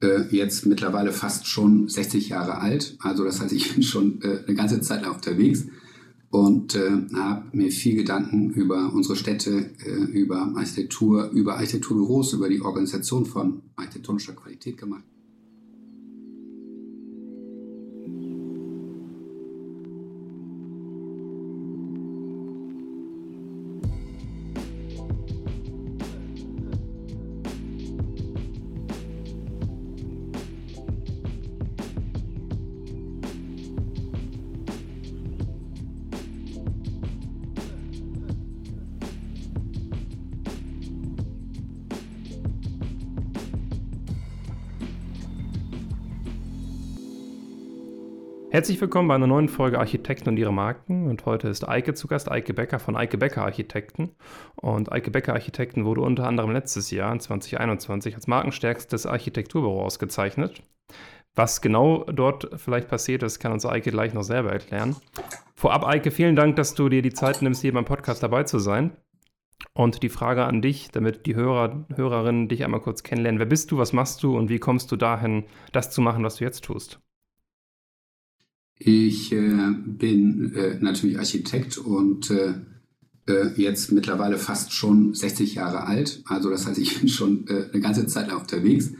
äh, 0.00 0.22
jetzt 0.30 0.66
mittlerweile 0.66 1.12
fast 1.12 1.46
schon 1.46 1.88
60 1.88 2.28
Jahre 2.28 2.58
alt. 2.58 2.96
Also 3.00 3.24
das 3.24 3.40
heißt, 3.40 3.52
ich 3.52 3.74
bin 3.74 3.82
schon 3.82 4.22
äh, 4.22 4.44
eine 4.46 4.54
ganze 4.54 4.80
Zeit 4.80 5.02
lang 5.02 5.14
unterwegs 5.14 5.64
und 6.30 6.74
äh, 6.74 6.90
habe 7.14 7.56
mir 7.56 7.70
viel 7.70 7.96
Gedanken 7.96 8.50
über 8.50 8.92
unsere 8.92 9.16
Städte, 9.16 9.70
äh, 9.84 9.90
über 9.90 10.52
Architektur, 10.54 11.30
über 11.30 11.54
Architekturbüros, 11.54 12.32
über 12.34 12.48
die 12.48 12.60
Organisation 12.60 13.24
von 13.26 13.62
architektonischer 13.76 14.34
Qualität 14.34 14.76
gemacht. 14.76 15.04
Herzlich 48.68 48.82
willkommen 48.82 49.08
bei 49.08 49.14
einer 49.14 49.26
neuen 49.26 49.48
Folge 49.48 49.78
Architekten 49.78 50.28
und 50.28 50.36
ihre 50.36 50.52
Marken. 50.52 51.08
Und 51.08 51.24
heute 51.24 51.48
ist 51.48 51.66
Eike 51.66 51.94
zu 51.94 52.06
Gast, 52.06 52.30
Eike 52.30 52.52
Becker 52.52 52.78
von 52.78 52.96
Eike 52.96 53.16
Becker 53.16 53.42
Architekten. 53.42 54.10
Und 54.56 54.92
Eike 54.92 55.10
Becker 55.10 55.32
Architekten 55.32 55.86
wurde 55.86 56.02
unter 56.02 56.26
anderem 56.26 56.50
letztes 56.50 56.90
Jahr, 56.90 57.18
2021, 57.18 58.14
als 58.14 58.26
markenstärkstes 58.26 59.06
Architekturbüro 59.06 59.82
ausgezeichnet. 59.82 60.60
Was 61.34 61.62
genau 61.62 62.04
dort 62.12 62.50
vielleicht 62.56 62.88
passiert 62.88 63.22
ist, 63.22 63.38
kann 63.38 63.52
uns 63.52 63.64
Eike 63.64 63.90
gleich 63.90 64.12
noch 64.12 64.22
selber 64.22 64.52
erklären. 64.52 64.96
Vorab, 65.54 65.86
Eike, 65.86 66.10
vielen 66.10 66.36
Dank, 66.36 66.56
dass 66.56 66.74
du 66.74 66.90
dir 66.90 67.00
die 67.00 67.14
Zeit 67.14 67.40
nimmst, 67.40 67.62
hier 67.62 67.72
beim 67.72 67.86
Podcast 67.86 68.22
dabei 68.22 68.42
zu 68.42 68.58
sein. 68.58 68.94
Und 69.72 70.02
die 70.02 70.10
Frage 70.10 70.44
an 70.44 70.60
dich, 70.60 70.90
damit 70.90 71.24
die 71.24 71.34
Hörer, 71.34 71.86
Hörerinnen 71.94 72.48
dich 72.48 72.64
einmal 72.64 72.80
kurz 72.80 73.02
kennenlernen. 73.02 73.38
Wer 73.38 73.46
bist 73.46 73.70
du, 73.70 73.78
was 73.78 73.94
machst 73.94 74.22
du 74.22 74.36
und 74.36 74.50
wie 74.50 74.58
kommst 74.58 74.92
du 74.92 74.96
dahin, 74.96 75.44
das 75.72 75.90
zu 75.90 76.02
machen, 76.02 76.22
was 76.22 76.36
du 76.36 76.44
jetzt 76.44 76.64
tust? 76.64 77.00
Ich 78.78 79.32
äh, 79.32 79.74
bin 79.86 80.54
äh, 80.54 80.78
natürlich 80.80 81.18
Architekt 81.18 81.78
und 81.78 82.30
äh, 82.30 82.54
äh 83.26 83.50
jetzt 83.56 83.90
mittlerweile 83.90 84.38
fast 84.38 84.72
schon 84.72 85.14
60 85.14 85.54
Jahre 85.56 85.84
alt. 85.84 86.22
Also 86.26 86.48
das 86.50 86.66
heißt, 86.66 86.78
ich 86.78 86.98
bin 87.00 87.08
schon 87.08 87.46
äh, 87.48 87.66
eine 87.72 87.80
ganze 87.80 88.06
Zeit 88.06 88.28
lang 88.28 88.40
unterwegs 88.40 88.92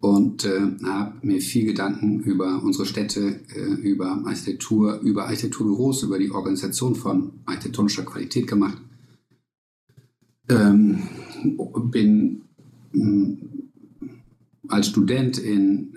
und 0.00 0.44
äh, 0.44 0.60
habe 0.82 1.24
mir 1.24 1.40
viel 1.40 1.66
Gedanken 1.66 2.20
über 2.20 2.60
unsere 2.64 2.86
Städte, 2.86 3.40
über 3.82 4.22
Architektur, 4.26 4.98
über 4.98 5.26
Architekturbüros, 5.26 6.02
über 6.02 6.18
die 6.18 6.32
Organisation 6.32 6.96
von 6.96 7.34
architektonischer 7.46 8.04
Qualität 8.04 8.48
gemacht. 8.48 8.78
Ähm, 10.48 11.04
bin 11.92 12.42
mh, 12.92 13.36
als 14.66 14.88
Student 14.88 15.38
in 15.38 15.94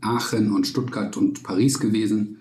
Aachen 0.00 0.50
und 0.50 0.66
Stuttgart 0.66 1.16
und 1.16 1.44
Paris 1.44 1.78
gewesen 1.78 2.38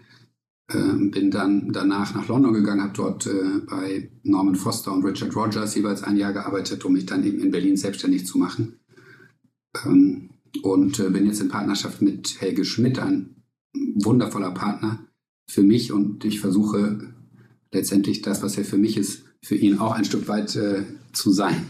ähm, 0.71 1.11
bin 1.11 1.30
dann 1.30 1.71
danach 1.71 2.16
nach 2.16 2.27
London 2.27 2.53
gegangen, 2.53 2.81
habe 2.81 2.94
dort 2.94 3.27
äh, 3.27 3.59
bei 3.69 4.09
Norman 4.23 4.55
Foster 4.55 4.91
und 4.94 5.05
Richard 5.05 5.35
Rogers 5.35 5.75
jeweils 5.75 6.03
ein 6.03 6.17
Jahr 6.17 6.33
gearbeitet, 6.33 6.83
um 6.85 6.94
mich 6.94 7.05
dann 7.05 7.23
eben 7.23 7.39
in 7.39 7.52
Berlin 7.52 7.77
selbstständig 7.77 8.25
zu 8.25 8.38
machen. 8.38 8.80
Ähm, 9.85 10.30
und 10.63 10.99
äh, 10.99 11.09
bin 11.09 11.25
jetzt 11.25 11.41
in 11.41 11.49
Partnerschaft 11.49 12.02
mit 12.02 12.41
Helge 12.41 12.66
Schmidt, 12.66 12.97
ein 12.97 13.44
wundervoller 13.95 14.52
Partner 14.52 15.05
für 15.47 15.63
mich. 15.63 15.91
Und 15.91 16.25
ich 16.25 16.39
versuche 16.39 17.13
letztendlich 17.72 18.22
das, 18.22 18.41
was 18.41 18.57
er 18.57 18.66
für 18.66 18.77
mich 18.77 18.97
ist, 18.97 19.23
für 19.44 19.56
ihn 19.56 19.79
auch 19.79 19.94
ein 19.94 20.06
Stück 20.06 20.28
weit 20.28 20.56
äh, 20.56 20.84
zu 21.13 21.31
sein. 21.31 21.68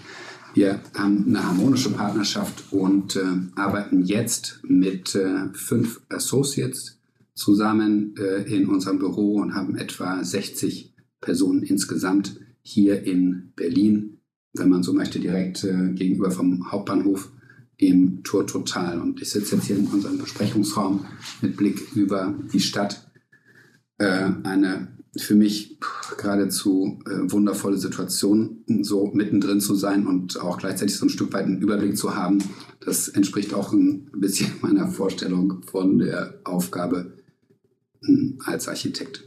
Wir 0.53 0.79
haben 0.97 1.25
eine 1.27 1.45
harmonische 1.45 1.89
Partnerschaft 1.89 2.71
und 2.71 3.17
äh, 3.17 3.25
arbeiten 3.55 4.05
jetzt 4.05 4.61
mit 4.63 5.13
äh, 5.15 5.49
fünf 5.53 6.01
Associates 6.07 6.94
zusammen 7.35 8.15
äh, 8.17 8.43
in 8.43 8.67
unserem 8.67 8.99
Büro 8.99 9.35
und 9.35 9.55
haben 9.55 9.75
etwa 9.75 10.23
60 10.23 10.95
Personen 11.21 11.63
insgesamt 11.63 12.39
hier 12.61 13.03
in 13.03 13.51
Berlin, 13.55 14.21
wenn 14.53 14.69
man 14.69 14.83
so 14.83 14.93
möchte, 14.93 15.19
direkt 15.19 15.63
äh, 15.63 15.91
gegenüber 15.93 16.31
vom 16.31 16.71
Hauptbahnhof 16.71 17.31
im 17.77 18.23
Tour 18.23 18.47
Total. 18.47 18.99
Und 19.01 19.21
ich 19.21 19.29
sitze 19.29 19.55
jetzt 19.55 19.65
hier 19.65 19.77
in 19.77 19.87
unserem 19.87 20.17
Besprechungsraum 20.17 21.05
mit 21.41 21.57
Blick 21.57 21.95
über 21.95 22.33
die 22.53 22.61
Stadt. 22.61 23.11
Äh, 23.97 24.31
eine 24.43 24.95
für 25.17 25.35
mich 25.35 25.79
geradezu 26.17 26.99
äh, 27.05 27.31
wundervolle 27.31 27.77
Situation, 27.77 28.63
so 28.81 29.11
mittendrin 29.13 29.61
zu 29.61 29.75
sein 29.75 30.07
und 30.07 30.39
auch 30.41 30.57
gleichzeitig 30.57 30.95
so 30.97 31.05
ein 31.05 31.09
Stück 31.09 31.33
weit 31.33 31.45
einen 31.45 31.61
Überblick 31.61 31.97
zu 31.97 32.15
haben. 32.15 32.39
Das 32.81 33.07
entspricht 33.07 33.53
auch 33.53 33.71
ein 33.71 34.09
bisschen 34.13 34.51
meiner 34.61 34.87
Vorstellung 34.87 35.61
von 35.63 35.99
der 35.99 36.39
Aufgabe, 36.43 37.13
als 38.45 38.67
Architekt. 38.67 39.23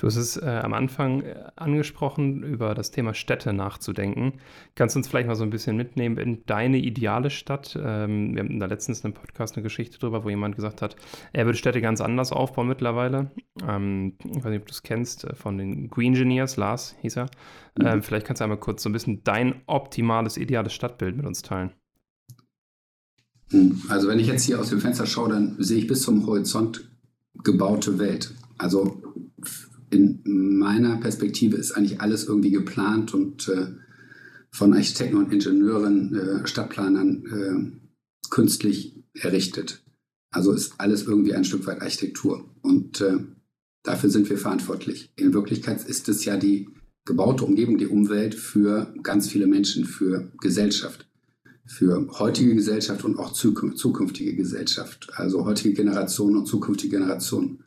Du 0.00 0.06
hast 0.06 0.16
es 0.16 0.38
äh, 0.38 0.46
am 0.46 0.72
Anfang 0.72 1.20
äh, 1.20 1.34
angesprochen, 1.56 2.42
über 2.42 2.74
das 2.74 2.90
Thema 2.90 3.12
Städte 3.12 3.52
nachzudenken. 3.52 4.40
Kannst 4.74 4.94
du 4.94 5.00
uns 5.00 5.08
vielleicht 5.08 5.28
mal 5.28 5.34
so 5.34 5.44
ein 5.44 5.50
bisschen 5.50 5.76
mitnehmen 5.76 6.16
in 6.16 6.42
deine 6.46 6.78
ideale 6.78 7.28
Stadt? 7.28 7.78
Ähm, 7.78 8.34
wir 8.34 8.42
haben 8.42 8.58
da 8.58 8.64
letztens 8.64 9.04
einen 9.04 9.12
Podcast 9.12 9.56
eine 9.56 9.62
Geschichte 9.62 9.98
drüber, 9.98 10.24
wo 10.24 10.30
jemand 10.30 10.56
gesagt 10.56 10.80
hat, 10.80 10.96
er 11.34 11.44
würde 11.44 11.58
Städte 11.58 11.82
ganz 11.82 12.00
anders 12.00 12.32
aufbauen 12.32 12.66
mittlerweile. 12.66 13.30
Ähm, 13.68 14.14
ich 14.24 14.36
weiß 14.36 14.46
nicht, 14.46 14.62
ob 14.62 14.68
du 14.68 14.72
es 14.72 14.82
kennst, 14.82 15.24
äh, 15.24 15.34
von 15.34 15.58
den 15.58 15.90
Green 15.90 16.14
Engineers, 16.14 16.56
Lars 16.56 16.96
hieß 17.02 17.18
er. 17.18 17.26
Mhm. 17.78 17.86
Ähm, 17.86 18.02
vielleicht 18.02 18.26
kannst 18.26 18.40
du 18.40 18.44
einmal 18.44 18.58
kurz 18.58 18.82
so 18.82 18.88
ein 18.88 18.94
bisschen 18.94 19.22
dein 19.22 19.60
optimales, 19.66 20.38
ideales 20.38 20.72
Stadtbild 20.72 21.14
mit 21.14 21.26
uns 21.26 21.42
teilen. 21.42 21.72
Hm, 23.50 23.82
also 23.90 24.08
wenn 24.08 24.18
ich 24.18 24.28
jetzt 24.28 24.44
hier 24.44 24.58
aus 24.58 24.70
dem 24.70 24.80
Fenster 24.80 25.04
schaue, 25.04 25.28
dann 25.28 25.56
sehe 25.58 25.76
ich 25.76 25.86
bis 25.86 26.00
zum 26.00 26.26
Horizont 26.26 26.89
gebaute 27.34 27.98
Welt. 27.98 28.34
Also 28.58 29.02
in 29.90 30.20
meiner 30.24 30.96
Perspektive 30.98 31.56
ist 31.56 31.72
eigentlich 31.72 32.00
alles 32.00 32.24
irgendwie 32.24 32.50
geplant 32.50 33.14
und 33.14 33.48
äh, 33.48 33.66
von 34.52 34.74
Architekten 34.74 35.16
und 35.16 35.32
Ingenieuren, 35.32 36.14
äh, 36.14 36.46
Stadtplanern 36.46 37.24
äh, 37.26 38.30
künstlich 38.30 39.02
errichtet. 39.14 39.82
Also 40.32 40.52
ist 40.52 40.74
alles 40.78 41.04
irgendwie 41.04 41.34
ein 41.34 41.44
Stück 41.44 41.66
weit 41.66 41.82
Architektur. 41.82 42.48
Und 42.62 43.00
äh, 43.00 43.18
dafür 43.82 44.10
sind 44.10 44.30
wir 44.30 44.38
verantwortlich. 44.38 45.12
In 45.16 45.34
Wirklichkeit 45.34 45.84
ist 45.88 46.08
es 46.08 46.24
ja 46.24 46.36
die 46.36 46.68
gebaute 47.04 47.44
Umgebung, 47.44 47.78
die 47.78 47.88
Umwelt 47.88 48.34
für 48.34 48.94
ganz 49.02 49.28
viele 49.28 49.46
Menschen, 49.46 49.84
für 49.84 50.30
Gesellschaft 50.40 51.09
für 51.70 52.08
heutige 52.18 52.56
Gesellschaft 52.56 53.04
und 53.04 53.16
auch 53.16 53.32
zukünftige 53.32 54.34
Gesellschaft, 54.34 55.08
also 55.14 55.44
heutige 55.44 55.72
Generationen 55.72 56.36
und 56.38 56.46
zukünftige 56.46 56.96
Generationen. 56.98 57.62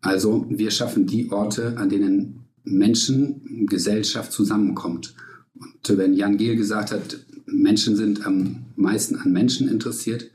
Also 0.00 0.46
wir 0.48 0.70
schaffen 0.70 1.06
die 1.06 1.30
Orte, 1.30 1.76
an 1.76 1.90
denen 1.90 2.46
Menschen, 2.64 3.66
Gesellschaft 3.66 4.32
zusammenkommt. 4.32 5.14
Und 5.54 5.98
wenn 5.98 6.14
Jan 6.14 6.38
Gehl 6.38 6.56
gesagt 6.56 6.92
hat, 6.92 7.26
Menschen 7.44 7.94
sind 7.94 8.26
am 8.26 8.64
meisten 8.74 9.16
an 9.16 9.32
Menschen 9.32 9.68
interessiert, 9.68 10.30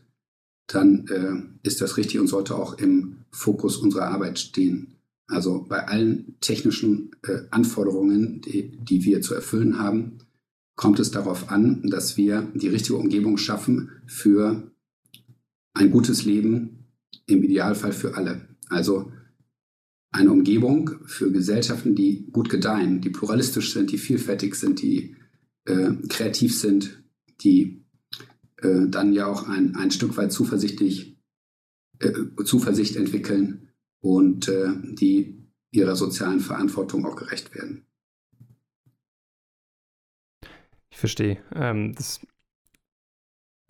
dann 0.68 1.08
äh, 1.08 1.68
ist 1.68 1.82
das 1.82 1.98
richtig 1.98 2.20
und 2.20 2.28
sollte 2.28 2.56
auch 2.56 2.78
im 2.78 3.18
Fokus 3.32 3.78
unserer 3.78 4.10
Arbeit 4.10 4.38
stehen. 4.38 4.94
Also 5.28 5.66
bei 5.68 5.88
allen 5.88 6.36
technischen 6.40 7.16
äh, 7.24 7.40
Anforderungen, 7.50 8.42
die, 8.42 8.78
die 8.78 9.04
wir 9.06 9.22
zu 9.22 9.34
erfüllen 9.34 9.80
haben, 9.80 10.20
kommt 10.76 11.00
es 11.00 11.12
darauf 11.12 11.50
an, 11.50 11.84
dass 11.90 12.18
wir 12.18 12.52
die 12.56 12.70
richtige 12.70 12.98
Umgebung 12.98 13.38
schaffen 13.38 13.92
für 14.08 14.72
ein 15.74 15.92
gutes 15.92 16.26
Leben, 16.26 16.82
im 17.28 17.44
Idealfall 17.44 17.94
für 17.94 18.16
alle. 18.16 18.48
Also 18.70 19.12
eine 20.12 20.32
Umgebung 20.32 20.92
für 21.06 21.32
Gesellschaften, 21.32 21.96
die 21.96 22.30
gut 22.32 22.50
gedeihen, 22.50 23.02
die 23.02 23.10
pluralistisch 23.10 23.74
sind, 23.74 23.92
die 23.92 23.98
vielfältig 23.98 24.56
sind, 24.56 24.82
die 24.82 25.16
äh, 25.66 25.94
kreativ 26.10 26.58
sind, 26.58 27.04
die 27.42 27.86
äh, 28.58 28.88
dann 28.88 29.14
ja 29.14 29.28
auch 29.28 29.48
ein, 29.48 29.76
ein 29.76 29.92
Stück 29.92 30.18
weit 30.18 30.32
zuversichtlich, 30.32 31.18
äh, 32.00 32.12
Zuversicht 32.44 32.96
entwickeln 32.98 33.70
und 34.02 34.48
äh, 34.50 34.70
die 34.84 35.48
ihrer 35.72 35.96
sozialen 35.96 36.42
Verantwortung 36.42 37.06
auch 37.06 37.16
gerecht 37.16 37.56
werden. 37.56 37.86
Verstehe. 41.02 41.38
Ähm, 41.54 41.94
das 41.94 42.22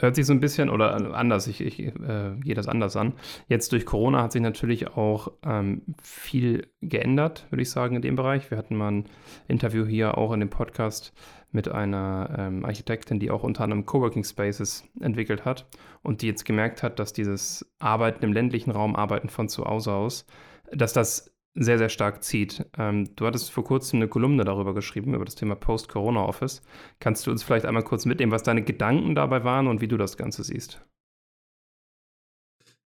Hört 0.01 0.15
sich 0.15 0.25
so 0.25 0.33
ein 0.33 0.39
bisschen 0.39 0.71
oder 0.71 0.95
anders, 1.15 1.45
ich, 1.45 1.61
ich 1.61 1.79
äh, 1.79 2.35
gehe 2.39 2.55
das 2.55 2.67
anders 2.67 2.95
an. 2.95 3.13
Jetzt 3.47 3.71
durch 3.71 3.85
Corona 3.85 4.23
hat 4.23 4.31
sich 4.31 4.41
natürlich 4.41 4.87
auch 4.87 5.31
ähm, 5.45 5.83
viel 6.01 6.71
geändert, 6.81 7.45
würde 7.51 7.61
ich 7.61 7.69
sagen, 7.69 7.97
in 7.97 8.01
dem 8.01 8.15
Bereich. 8.15 8.49
Wir 8.49 8.57
hatten 8.57 8.75
mal 8.75 8.91
ein 8.91 9.05
Interview 9.47 9.85
hier 9.85 10.17
auch 10.17 10.33
in 10.33 10.39
dem 10.39 10.49
Podcast 10.49 11.13
mit 11.51 11.69
einer 11.69 12.35
ähm, 12.35 12.65
Architektin, 12.65 13.19
die 13.19 13.29
auch 13.29 13.43
unter 13.43 13.63
anderem 13.63 13.85
Coworking 13.85 14.23
Spaces 14.23 14.85
entwickelt 14.99 15.45
hat 15.45 15.67
und 16.01 16.23
die 16.23 16.27
jetzt 16.27 16.45
gemerkt 16.45 16.81
hat, 16.81 16.97
dass 16.97 17.13
dieses 17.13 17.71
Arbeiten 17.77 18.25
im 18.25 18.33
ländlichen 18.33 18.71
Raum, 18.71 18.95
Arbeiten 18.95 19.29
von 19.29 19.49
zu 19.49 19.65
Hause 19.65 19.93
aus, 19.93 20.25
dass 20.71 20.93
das 20.93 21.30
sehr, 21.53 21.77
sehr 21.77 21.89
stark 21.89 22.23
zieht. 22.23 22.65
Ähm, 22.77 23.09
du 23.15 23.25
hattest 23.25 23.51
vor 23.51 23.63
kurzem 23.63 23.97
eine 23.97 24.07
Kolumne 24.07 24.45
darüber 24.45 24.73
geschrieben, 24.73 25.13
über 25.13 25.25
das 25.25 25.35
Thema 25.35 25.55
Post-Corona-Office. 25.55 26.61
Kannst 26.99 27.27
du 27.27 27.31
uns 27.31 27.43
vielleicht 27.43 27.65
einmal 27.65 27.83
kurz 27.83 28.05
mitnehmen, 28.05 28.31
was 28.31 28.43
deine 28.43 28.63
Gedanken 28.63 29.15
dabei 29.15 29.43
waren 29.43 29.67
und 29.67 29.81
wie 29.81 29.87
du 29.87 29.97
das 29.97 30.17
Ganze 30.17 30.43
siehst? 30.43 30.81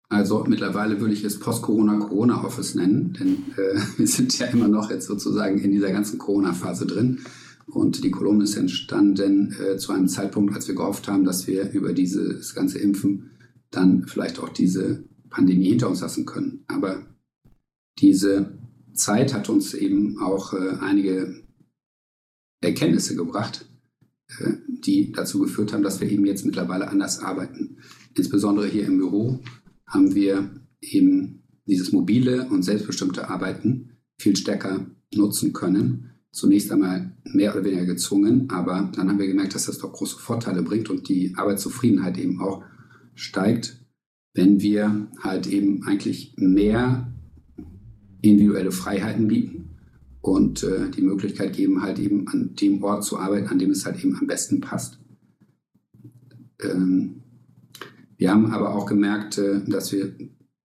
Also 0.10 0.44
mittlerweile 0.48 1.02
würde 1.02 1.14
ich 1.14 1.24
es 1.24 1.40
Post-Corona-Corona-Office 1.40 2.76
nennen, 2.76 3.14
denn 3.14 3.44
äh, 3.58 3.80
wir 3.98 4.08
sind 4.08 4.38
ja 4.40 4.48
immer 4.48 4.68
noch 4.68 4.90
jetzt 4.90 5.08
sozusagen 5.08 5.60
in 5.60 5.72
dieser 5.72 5.92
ganzen 5.92 6.20
Corona-Phase 6.20 6.86
drin. 6.86 7.22
Und 7.66 8.04
die 8.04 8.12
Kolumne 8.12 8.44
ist 8.44 8.56
entstanden 8.56 9.56
äh, 9.60 9.78
zu 9.78 9.94
einem 9.94 10.08
Zeitpunkt, 10.08 10.54
als 10.54 10.68
wir 10.68 10.76
gehofft 10.76 11.08
haben, 11.08 11.24
dass 11.24 11.48
wir 11.48 11.72
über 11.72 11.94
dieses 11.94 12.54
ganze 12.54 12.78
Impfen 12.80 13.32
dann 13.72 14.06
vielleicht 14.06 14.40
auch 14.40 14.50
diese 14.50 15.04
Pandemie 15.30 15.70
hinter 15.70 15.90
uns 15.90 16.02
lassen 16.02 16.26
können. 16.26 16.64
Aber 16.68 17.02
diese 18.00 18.58
Zeit 18.94 19.34
hat 19.34 19.50
uns 19.50 19.74
eben 19.74 20.20
auch 20.20 20.54
äh, 20.54 20.78
einige 20.80 21.44
Erkenntnisse 22.62 23.16
gebracht, 23.16 23.66
äh, 24.40 24.54
die 24.68 25.12
dazu 25.12 25.40
geführt 25.40 25.74
haben, 25.74 25.84
dass 25.84 26.02
wir 26.02 26.10
eben 26.10 26.26
jetzt 26.26 26.46
mittlerweile 26.46 26.90
anders 26.90 27.20
arbeiten. 27.20 27.78
Insbesondere 28.16 28.68
hier 28.68 28.86
im 28.86 28.98
Büro 28.98 29.40
haben 29.88 30.16
wir 30.16 30.50
eben 30.82 31.44
dieses 31.66 31.92
mobile 31.92 32.48
und 32.50 32.64
selbstbestimmte 32.64 33.30
Arbeiten 33.30 33.98
viel 34.20 34.36
stärker 34.36 34.86
nutzen 35.14 35.54
können. 35.54 36.12
Zunächst 36.32 36.72
einmal 36.72 37.16
mehr 37.26 37.54
oder 37.54 37.64
weniger 37.64 37.86
gezwungen, 37.86 38.50
aber 38.50 38.92
dann 38.96 39.08
haben 39.08 39.20
wir 39.20 39.28
gemerkt, 39.28 39.54
dass 39.54 39.68
das 39.68 39.78
doch 39.78 39.94
große 39.94 40.18
Vorteile 40.18 40.64
bringt 40.64 40.90
und 40.90 41.08
die 41.08 41.34
Arbeitszufriedenheit 41.36 42.18
eben 42.18 42.42
auch 42.42 42.64
steigt, 43.14 43.80
wenn 44.34 44.60
wir 44.62 45.12
halt 45.20 45.46
eben 45.46 45.84
eigentlich 45.84 46.34
mehr 46.38 47.13
individuelle 48.24 48.72
Freiheiten 48.72 49.28
bieten 49.28 49.70
und 50.22 50.64
äh, 50.64 50.90
die 50.90 51.02
Möglichkeit 51.02 51.54
geben, 51.54 51.84
halt 51.84 52.00
eben 52.00 52.28
an 52.30 52.56
dem 52.56 52.82
Ort 52.84 53.04
zu 53.04 53.20
arbeiten, 53.20 53.48
an 53.50 53.60
dem 53.60 53.72
es 53.72 53.86
halt 53.86 54.04
eben 54.04 54.18
am 54.18 54.26
besten 54.26 54.62
passt. 54.62 54.98
Ähm, 56.62 57.22
wir 58.18 58.32
haben 58.32 58.52
aber 58.52 58.74
auch 58.74 58.86
gemerkt, 58.86 59.38
äh, 59.38 59.62
dass 59.68 59.92
wir 59.92 60.16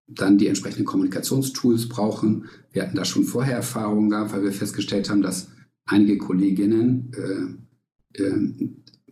dann 0.07 0.37
die 0.37 0.47
entsprechenden 0.47 0.85
Kommunikationstools 0.85 1.89
brauchen. 1.89 2.45
Wir 2.71 2.83
hatten 2.83 2.95
da 2.95 3.03
schon 3.03 3.25
vorher 3.25 3.57
Erfahrungen 3.57 4.09
gehabt, 4.09 4.33
weil 4.33 4.43
wir 4.43 4.53
festgestellt 4.53 5.09
haben, 5.09 5.21
dass 5.21 5.49
einige 5.85 6.17
Kolleginnen 6.17 7.11
äh, 8.15 8.23
äh, 8.23 8.69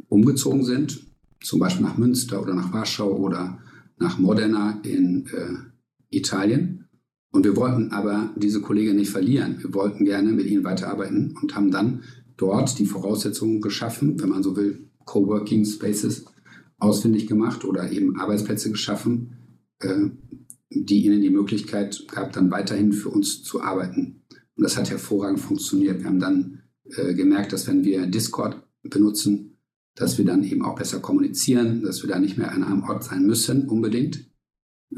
umgezogen 0.07 0.63
sind, 0.63 1.05
zum 1.41 1.59
Beispiel 1.59 1.85
nach 1.85 1.97
Münster 1.97 2.41
oder 2.41 2.55
nach 2.55 2.71
Warschau 2.71 3.17
oder 3.17 3.59
nach 3.99 4.17
Modena 4.17 4.79
in 4.83 5.25
äh, 5.27 6.15
Italien 6.15 6.76
und 7.37 7.43
wir 7.43 7.55
wollten 7.55 7.91
aber 7.91 8.31
diese 8.35 8.61
Kollegen 8.61 8.95
nicht 8.95 9.11
verlieren. 9.11 9.57
Wir 9.61 9.71
wollten 9.75 10.05
gerne 10.05 10.31
mit 10.31 10.47
ihnen 10.47 10.63
weiterarbeiten 10.63 11.35
und 11.39 11.53
haben 11.53 11.69
dann 11.69 12.01
dort 12.35 12.79
die 12.79 12.87
Voraussetzungen 12.87 13.61
geschaffen, 13.61 14.19
wenn 14.19 14.29
man 14.29 14.41
so 14.41 14.55
will, 14.55 14.89
Coworking 15.05 15.63
Spaces 15.63 16.25
ausfindig 16.79 17.27
gemacht 17.27 17.63
oder 17.63 17.91
eben 17.91 18.19
Arbeitsplätze 18.19 18.71
geschaffen, 18.71 19.37
äh, 19.81 20.09
die 20.71 21.05
ihnen 21.05 21.21
die 21.21 21.29
Möglichkeit 21.29 22.07
gab, 22.07 22.33
dann 22.33 22.49
weiterhin 22.49 22.91
für 22.91 23.09
uns 23.09 23.43
zu 23.43 23.61
arbeiten. 23.61 24.23
Und 24.55 24.63
das 24.63 24.75
hat 24.75 24.89
hervorragend 24.89 25.39
funktioniert. 25.39 25.99
Wir 25.99 26.07
haben 26.07 26.19
dann 26.19 26.63
äh, 26.85 27.13
gemerkt, 27.13 27.53
dass 27.53 27.67
wenn 27.67 27.83
wir 27.83 28.07
Discord 28.07 28.63
benutzen, 28.81 29.59
dass 29.93 30.17
wir 30.17 30.25
dann 30.25 30.43
eben 30.43 30.65
auch 30.65 30.75
besser 30.75 31.01
kommunizieren, 31.01 31.83
dass 31.83 32.01
wir 32.01 32.09
da 32.09 32.17
nicht 32.17 32.39
mehr 32.39 32.51
an 32.51 32.63
einem 32.63 32.81
Ort 32.81 33.03
sein 33.03 33.27
müssen 33.27 33.69
unbedingt. 33.69 34.27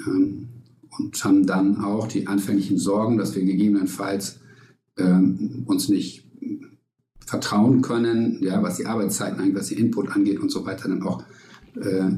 Ähm, 0.07 0.58
und 0.99 1.23
haben 1.23 1.45
dann 1.45 1.77
auch 1.83 2.07
die 2.07 2.27
anfänglichen 2.27 2.77
Sorgen, 2.77 3.17
dass 3.17 3.35
wir 3.35 3.43
gegebenenfalls 3.43 4.39
ähm, 4.97 5.63
uns 5.65 5.89
nicht 5.89 6.25
vertrauen 7.25 7.81
können, 7.81 8.39
ja, 8.41 8.61
was 8.63 8.77
die 8.77 8.85
Arbeitszeiten 8.85 9.39
angeht, 9.39 9.55
was 9.55 9.67
die 9.67 9.79
Input 9.79 10.09
angeht 10.09 10.39
und 10.39 10.49
so 10.51 10.65
weiter, 10.65 10.89
dann 10.89 11.03
auch 11.03 11.23
äh, 11.75 12.09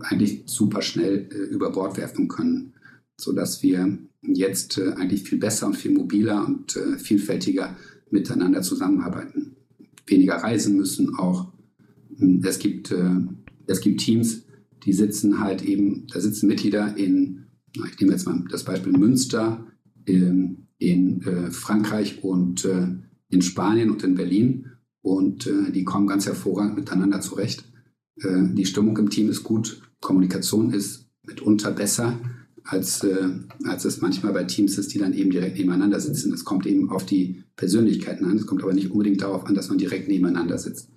eigentlich 0.00 0.42
super 0.46 0.82
schnell 0.82 1.28
äh, 1.30 1.54
über 1.54 1.72
Bord 1.72 1.96
werfen 1.96 2.28
können, 2.28 2.74
sodass 3.16 3.62
wir 3.62 3.98
jetzt 4.22 4.78
äh, 4.78 4.92
eigentlich 4.92 5.22
viel 5.22 5.38
besser 5.38 5.66
und 5.66 5.76
viel 5.76 5.92
mobiler 5.92 6.46
und 6.46 6.76
äh, 6.76 6.98
vielfältiger 6.98 7.76
miteinander 8.10 8.62
zusammenarbeiten. 8.62 9.56
Weniger 10.06 10.34
reisen 10.34 10.76
müssen 10.76 11.14
auch. 11.14 11.52
Es 12.42 12.58
gibt, 12.58 12.90
äh, 12.92 13.16
es 13.66 13.80
gibt 13.80 14.00
Teams, 14.00 14.42
die 14.84 14.92
sitzen 14.92 15.40
halt 15.40 15.62
eben, 15.62 16.06
da 16.12 16.20
sitzen 16.20 16.46
Mitglieder 16.46 16.96
in 16.96 17.41
ich 17.74 18.00
nehme 18.00 18.12
jetzt 18.12 18.26
mal 18.26 18.44
das 18.50 18.64
Beispiel 18.64 18.92
Münster 18.92 19.66
in, 20.04 20.66
in 20.78 21.22
äh, 21.22 21.50
Frankreich 21.50 22.22
und 22.22 22.64
äh, 22.64 22.88
in 23.28 23.42
Spanien 23.42 23.90
und 23.90 24.02
in 24.02 24.14
Berlin. 24.14 24.66
Und 25.00 25.46
äh, 25.46 25.72
die 25.72 25.84
kommen 25.84 26.06
ganz 26.06 26.26
hervorragend 26.26 26.76
miteinander 26.76 27.20
zurecht. 27.20 27.64
Äh, 28.16 28.42
die 28.52 28.66
Stimmung 28.66 28.96
im 28.98 29.10
Team 29.10 29.28
ist 29.30 29.42
gut, 29.42 29.82
Kommunikation 30.00 30.72
ist 30.72 31.08
mitunter 31.22 31.72
besser, 31.72 32.20
als, 32.64 33.02
äh, 33.02 33.30
als 33.64 33.84
es 33.84 34.00
manchmal 34.00 34.32
bei 34.32 34.44
Teams 34.44 34.78
ist, 34.78 34.94
die 34.94 34.98
dann 34.98 35.14
eben 35.14 35.30
direkt 35.30 35.58
nebeneinander 35.58 35.98
sitzen. 35.98 36.32
Es 36.32 36.44
kommt 36.44 36.66
eben 36.66 36.90
auf 36.90 37.06
die 37.06 37.42
Persönlichkeiten 37.56 38.24
an. 38.24 38.36
Es 38.36 38.46
kommt 38.46 38.62
aber 38.62 38.74
nicht 38.74 38.90
unbedingt 38.90 39.22
darauf 39.22 39.46
an, 39.46 39.54
dass 39.54 39.68
man 39.68 39.78
direkt 39.78 40.08
nebeneinander 40.08 40.58
sitzt. 40.58 40.88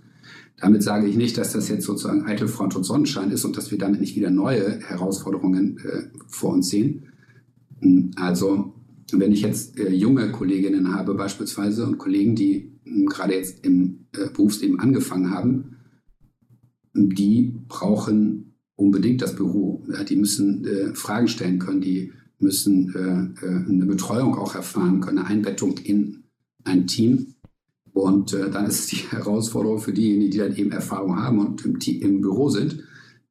Damit 0.58 0.84
sage 0.84 1.08
ich 1.08 1.18
nicht, 1.18 1.38
dass 1.38 1.54
das 1.54 1.68
jetzt 1.68 1.86
sozusagen 1.86 2.26
eitel 2.26 2.48
Front 2.48 2.76
und 2.76 2.84
Sonnenschein 2.84 3.32
ist 3.32 3.44
und 3.44 3.58
dass 3.58 3.72
wir 3.72 3.78
damit 3.78 4.00
nicht 4.00 4.16
wieder 4.16 4.30
neue 4.30 4.80
Herausforderungen 4.80 5.78
äh, 5.80 6.04
vor 6.28 6.54
uns 6.54 6.70
sehen. 6.70 7.08
Hm, 7.82 8.12
also, 8.16 8.74
wenn 9.12 9.32
ich 9.32 9.42
jetzt 9.42 9.78
äh, 9.78 9.92
junge 9.92 10.32
Kolleginnen 10.32 10.94
habe 10.94 11.14
beispielsweise 11.14 11.86
und 11.86 11.98
Kollegen, 11.98 12.36
die 12.36 12.72
hm, 12.84 13.06
gerade 13.08 13.34
jetzt 13.36 13.66
im 13.66 14.06
äh, 14.14 14.30
Berufsleben 14.30 14.80
angefangen 14.80 15.32
haben, 15.32 15.76
die 16.94 17.54
brauchen 17.68 18.56
unbedingt 18.76 19.22
das 19.22 19.36
Büro. 19.36 19.84
Ja, 19.92 20.04
die 20.04 20.16
müssen 20.16 20.66
äh, 20.66 20.96
Fragen 20.96 21.28
stellen 21.28 21.60
können, 21.60 21.82
die 21.82 22.12
müssen 22.40 22.94
äh, 22.96 23.46
äh, 23.46 23.66
eine 23.70 23.86
Betreuung 23.86 24.36
auch 24.36 24.56
erfahren 24.56 25.02
können, 25.02 25.20
eine 25.20 25.28
Einbettung 25.28 25.78
in 25.78 26.24
ein 26.64 26.88
Team. 26.88 27.35
Und 27.96 28.34
äh, 28.34 28.50
dann 28.52 28.66
ist 28.66 28.80
es 28.80 28.88
die 28.88 28.96
Herausforderung 29.10 29.80
für 29.80 29.94
diejenigen, 29.94 30.30
die 30.30 30.38
dann 30.38 30.56
eben 30.56 30.72
Erfahrung 30.72 31.18
haben 31.18 31.40
und 31.40 31.64
im, 31.64 31.80
im 31.80 32.22
Büro 32.22 32.50
sind, 32.50 32.84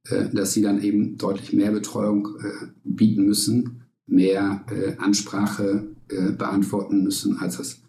äh, 0.08 0.30
dass 0.32 0.54
sie 0.54 0.62
dann 0.62 0.82
eben 0.82 1.18
deutlich 1.18 1.52
mehr 1.52 1.70
Betreuung 1.70 2.28
äh, 2.42 2.66
bieten 2.82 3.26
müssen, 3.26 3.82
mehr 4.06 4.64
äh, 4.70 4.96
Ansprache 4.96 5.86
äh, 6.08 6.32
beantworten 6.32 7.04
müssen, 7.04 7.36
als 7.40 7.58
das 7.58 7.82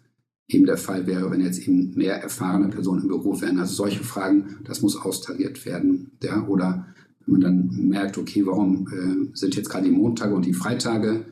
eben 0.48 0.66
der 0.66 0.76
Fall 0.76 1.06
wäre, 1.06 1.30
wenn 1.30 1.40
jetzt 1.40 1.66
eben 1.66 1.94
mehr 1.94 2.22
erfahrene 2.22 2.68
Personen 2.68 3.02
im 3.02 3.08
Büro 3.08 3.40
wären. 3.40 3.58
Also 3.58 3.74
solche 3.74 4.04
Fragen, 4.04 4.58
das 4.64 4.82
muss 4.82 5.00
austariert 5.00 5.64
werden. 5.64 6.12
Ja? 6.22 6.46
Oder 6.46 6.88
wenn 7.24 7.32
man 7.32 7.40
dann 7.40 7.88
merkt, 7.88 8.18
okay, 8.18 8.44
warum 8.44 8.86
äh, 8.88 9.34
sind 9.34 9.56
jetzt 9.56 9.70
gerade 9.70 9.86
die 9.86 9.96
Montage 9.96 10.34
und 10.34 10.44
die 10.44 10.54
Freitage 10.54 11.24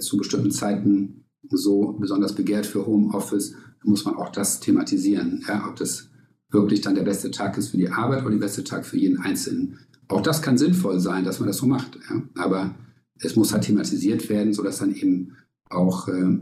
zu 0.00 0.16
bestimmten 0.16 0.50
Zeiten 0.50 1.26
so 1.48 1.92
besonders 1.92 2.34
begehrt 2.34 2.66
für 2.66 2.86
Homeoffice, 2.86 3.54
muss 3.82 4.04
man 4.04 4.14
auch 4.14 4.30
das 4.30 4.60
thematisieren, 4.60 5.44
ja, 5.46 5.68
ob 5.68 5.76
das 5.76 6.08
wirklich 6.50 6.80
dann 6.80 6.94
der 6.94 7.02
beste 7.02 7.30
Tag 7.30 7.56
ist 7.56 7.68
für 7.68 7.76
die 7.76 7.88
Arbeit 7.88 8.22
oder 8.22 8.30
der 8.30 8.38
beste 8.38 8.64
Tag 8.64 8.84
für 8.84 8.98
jeden 8.98 9.18
Einzelnen. 9.18 9.78
Auch 10.08 10.20
das 10.20 10.42
kann 10.42 10.58
sinnvoll 10.58 11.00
sein, 11.00 11.24
dass 11.24 11.38
man 11.38 11.46
das 11.46 11.58
so 11.58 11.66
macht, 11.66 11.98
ja, 12.08 12.22
aber 12.36 12.74
es 13.16 13.36
muss 13.36 13.52
halt 13.52 13.64
thematisiert 13.64 14.28
werden, 14.28 14.52
sodass 14.52 14.78
dann 14.78 14.94
eben 14.94 15.36
auch 15.68 16.08
äh, 16.08 16.38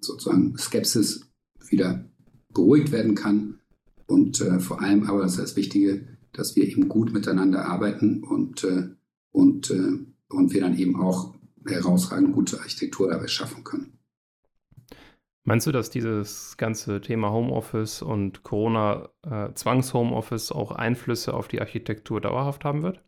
sozusagen 0.00 0.56
Skepsis 0.56 1.26
wieder 1.68 2.04
beruhigt 2.52 2.92
werden 2.92 3.14
kann 3.14 3.58
und 4.08 4.40
äh, 4.40 4.58
vor 4.58 4.80
allem 4.80 5.04
aber, 5.04 5.20
das 5.20 5.32
ist 5.32 5.40
das 5.40 5.56
Wichtige, 5.56 6.06
dass 6.32 6.56
wir 6.56 6.66
eben 6.66 6.88
gut 6.88 7.12
miteinander 7.12 7.66
arbeiten 7.66 8.24
und, 8.24 8.64
äh, 8.64 8.88
und, 9.32 9.70
äh, 9.70 9.98
und 10.30 10.52
wir 10.52 10.60
dann 10.62 10.78
eben 10.78 10.96
auch 10.96 11.34
herausragend 11.66 12.32
gute 12.32 12.58
Architektur 12.58 13.10
dabei 13.10 13.28
schaffen 13.28 13.64
können. 13.64 13.97
Meinst 15.48 15.66
du, 15.66 15.72
dass 15.72 15.88
dieses 15.88 16.58
ganze 16.58 17.00
Thema 17.00 17.32
Homeoffice 17.32 18.02
und 18.02 18.42
Corona 18.42 19.08
äh, 19.22 19.48
auch 20.52 20.72
Einflüsse 20.72 21.32
auf 21.32 21.48
die 21.48 21.62
Architektur 21.62 22.20
dauerhaft 22.20 22.66
haben 22.66 22.82
wird? 22.82 23.00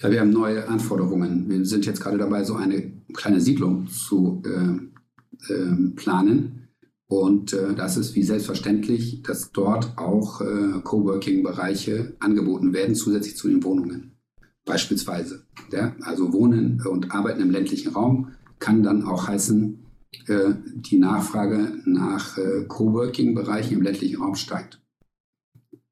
Ja, 0.00 0.10
wir 0.10 0.18
haben 0.18 0.30
neue 0.30 0.66
Anforderungen. 0.66 1.48
Wir 1.48 1.64
sind 1.64 1.86
jetzt 1.86 2.00
gerade 2.00 2.18
dabei, 2.18 2.42
so 2.42 2.56
eine 2.56 2.90
kleine 3.12 3.40
Siedlung 3.40 3.86
zu 3.86 4.42
äh, 4.44 5.52
äh, 5.52 5.90
planen. 5.94 6.70
Und 7.06 7.52
äh, 7.52 7.76
das 7.76 7.96
ist 7.96 8.16
wie 8.16 8.24
selbstverständlich, 8.24 9.22
dass 9.22 9.52
dort 9.52 9.96
auch 9.96 10.40
äh, 10.40 10.80
Coworking-Bereiche 10.82 12.16
angeboten 12.18 12.72
werden, 12.72 12.96
zusätzlich 12.96 13.36
zu 13.36 13.46
den 13.46 13.62
Wohnungen. 13.62 14.16
Beispielsweise. 14.64 15.44
Ja? 15.70 15.94
Also 16.00 16.32
Wohnen 16.32 16.84
und 16.84 17.12
Arbeiten 17.12 17.42
im 17.42 17.52
ländlichen 17.52 17.92
Raum 17.92 18.32
kann 18.58 18.82
dann 18.82 19.04
auch 19.04 19.28
heißen, 19.28 19.86
äh, 20.26 20.54
die 20.74 20.98
Nachfrage 20.98 21.72
nach 21.84 22.36
äh, 22.36 22.64
Coworking-Bereichen 22.66 23.74
im 23.74 23.82
ländlichen 23.82 24.20
Raum 24.20 24.34
steigt. 24.34 24.80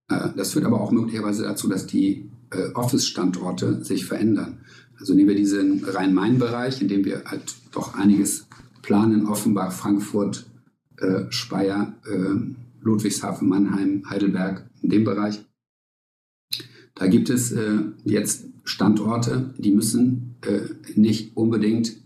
Äh, 0.09 0.31
das 0.37 0.53
führt 0.53 0.65
aber 0.65 0.81
auch 0.81 0.91
möglicherweise 0.91 1.45
dazu, 1.45 1.69
dass 1.69 1.87
die 1.87 2.31
äh, 2.51 2.73
Office-Standorte 2.75 3.85
sich 3.85 4.07
verändern. 4.07 4.59
Also 4.99 5.15
nehmen 5.15 5.29
wir 5.29 5.37
diesen 5.37 5.85
Rhein-Main-Bereich, 5.85 6.83
in 6.83 6.89
dem 6.89 7.05
wir 7.05 7.25
halt 7.27 7.55
doch 7.71 7.95
einiges 7.95 8.49
planen, 8.83 9.27
Offenbach, 9.27 9.73
Frankfurt, 9.73 10.51
Speyer, 11.29 11.95
Ludwigshafen, 12.81 13.49
Mannheim, 13.49 14.03
Heidelberg, 14.11 14.69
in 14.83 14.91
dem 14.91 15.05
Bereich. 15.05 15.45
Da 16.97 17.07
gibt 17.07 17.31
es 17.31 17.55
jetzt 18.03 18.47
Standorte, 18.65 19.55
die 19.57 19.71
müssen 19.71 20.35
nicht 20.97 21.37
unbedingt 21.37 21.99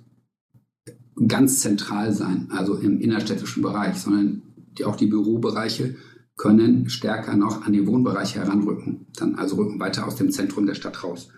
ganz 1.27 1.61
zentral 1.61 2.13
sein, 2.13 2.49
also 2.51 2.77
im 2.77 3.01
innerstädtischen 3.01 3.63
Bereich, 3.63 3.97
sondern 3.97 4.43
die, 4.79 4.85
auch 4.85 4.97
die 4.97 5.07
Bürobereiche 5.07 5.97
können 6.37 6.89
stärker 6.89 7.37
noch 7.37 7.67
an 7.67 7.73
die 7.73 7.87
Wohnbereiche 7.87 8.41
heranrücken, 8.41 9.07
dann 9.17 9.35
also 9.35 9.57
rücken 9.57 9.79
weiter 9.79 10.07
aus 10.07 10.17
dem 10.17 10.31
Zentrum 10.31 10.67
der 10.67 10.75
Stadt 10.75 11.05
raus. 11.05 11.29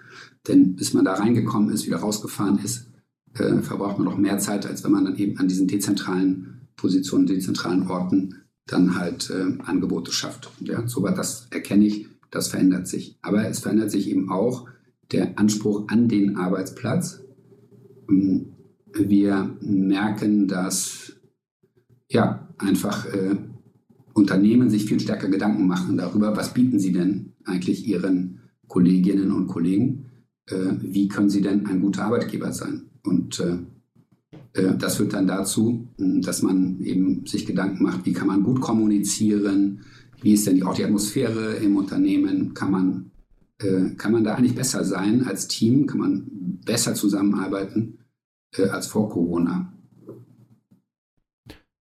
Denn 0.47 0.77
bis 0.77 0.95
man 0.95 1.05
da 1.05 1.15
reingekommen 1.15 1.71
ist, 1.71 1.87
wieder 1.87 1.97
rausgefahren 1.97 2.59
ist, 2.59 2.87
äh, 3.35 3.59
verbraucht 3.59 3.99
man 3.99 4.07
noch 4.07 4.17
mehr 4.17 4.39
Zeit, 4.39 4.67
als 4.67 4.85
wenn 4.85 4.93
man 4.93 5.05
dann 5.05 5.17
eben 5.17 5.39
an 5.39 5.49
diesen 5.49 5.67
dezentralen 5.67 6.69
Positionen, 6.77 7.27
den 7.27 7.41
zentralen 7.41 7.89
Orten 7.89 8.43
dann 8.67 8.97
halt 8.97 9.31
äh, 9.31 9.59
Angebote 9.65 10.13
schafft. 10.13 10.51
Ja, 10.61 10.87
soweit 10.87 11.19
das 11.19 11.49
erkenne 11.51 11.87
ich, 11.87 12.07
das 12.31 12.49
verändert 12.49 12.89
sich. 12.89 13.19
Aber 13.23 13.47
es 13.47 13.61
verändert 13.61 13.91
sich 13.91 14.09
eben 14.09 14.31
auch 14.31 14.69
der 15.13 15.39
Anspruch 15.39 15.89
an 15.89 16.09
den 16.09 16.37
Arbeitsplatz. 16.37 17.21
Ähm, 18.09 18.54
wir 18.95 19.57
merken, 19.61 20.47
dass 20.47 21.13
ja 22.09 22.49
einfach 22.59 23.07
äh, 23.07 23.37
Unternehmen 24.13 24.71
sich 24.71 24.85
viel 24.85 25.01
stärker 25.01 25.29
Gedanken 25.29 25.67
machen 25.67 25.97
darüber, 25.97 26.37
was 26.37 26.55
bieten 26.55 26.79
sie 26.79 26.93
denn 26.93 27.33
eigentlich 27.45 27.87
ihren 27.87 28.41
Kolleginnen 28.69 29.33
und 29.33 29.49
Kollegen, 29.49 30.07
äh, 30.47 30.73
wie 30.81 31.09
können 31.09 31.31
sie 31.31 31.43
denn 31.43 31.67
ein 31.67 31.81
guter 31.81 32.05
Arbeitgeber 32.05 32.53
sein. 32.53 32.91
Und 33.03 33.41
äh, 33.41 33.59
äh, 34.61 34.77
das 34.79 34.97
führt 34.97 35.13
dann 35.13 35.27
dazu, 35.27 35.89
dass 35.99 36.43
man 36.43 36.81
eben 36.81 37.27
sich 37.27 37.47
Gedanken 37.47 37.83
macht, 37.83 38.07
wie 38.07 38.13
kann 38.13 38.29
man 38.29 38.43
gut 38.43 38.61
kommunizieren, 38.61 39.81
wie 40.23 40.33
ist 40.33 40.47
denn 40.47 40.63
auch 40.63 40.75
die 40.75 40.85
Atmosphäre 40.85 41.57
im 41.57 41.77
Unternehmen, 41.77 42.55
kann 42.55 42.71
man, 42.71 43.11
äh, 43.59 43.91
kann 43.97 44.13
man 44.13 44.25
da 44.25 44.35
eigentlich 44.35 44.55
besser 44.55 44.85
sein 44.85 45.25
als 45.25 45.49
Team, 45.49 45.87
kann 45.87 45.99
man 45.99 46.61
besser 46.65 46.95
zusammenarbeiten 46.95 47.99
äh, 48.57 48.69
als 48.69 48.87
vor 48.87 49.09
Corona. 49.11 49.73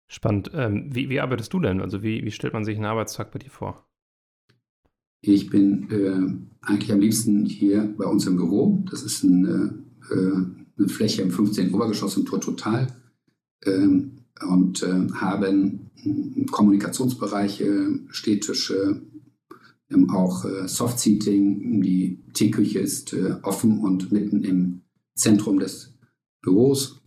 Spannend. 0.09 0.50
Ähm, 0.54 0.90
wie, 0.95 1.09
wie, 1.09 1.21
arbeitest 1.21 1.52
du 1.52 1.61
denn? 1.61 1.81
Also 1.81 2.02
wie, 2.02 2.25
wie, 2.25 2.31
stellt 2.31 2.52
man 2.52 2.64
sich 2.64 2.76
einen 2.76 2.85
Arbeitstag 2.85 3.31
bei 3.33 3.38
dir 3.38 3.50
vor? 3.50 3.87
Ich 5.23 5.49
bin 5.49 5.90
äh, 5.90 6.66
eigentlich 6.66 6.92
am 6.92 7.00
liebsten 7.00 7.47
hier 7.47 7.95
bei 7.97 8.04
uns 8.04 8.26
im 8.26 8.37
Büro. 8.37 8.85
Das 8.90 9.02
ist 9.02 9.23
ein 9.23 9.87
äh, 10.11 10.62
eine 10.78 10.88
Fläche 10.88 11.23
im 11.23 11.31
15. 11.31 11.73
Obergeschoss 11.75 12.16
im 12.16 12.26
Tor 12.26 12.40
Total 12.40 12.88
ähm, 13.64 14.12
und 14.49 14.83
äh, 14.83 15.09
haben 15.14 15.90
Kommunikationsbereiche, 16.50 18.00
Stehtische, 18.09 19.02
ähm, 19.90 20.11
auch 20.11 20.45
äh, 20.45 20.66
Soft-Seating. 20.66 21.83
Die 21.83 22.21
Teeküche 22.33 22.81
ist 22.81 23.12
äh, 23.12 23.37
offen 23.42 23.81
und 23.81 24.11
mitten 24.11 24.45
im 24.45 24.81
Zentrum 25.14 25.59
des 25.59 25.95
Büros. 26.42 27.00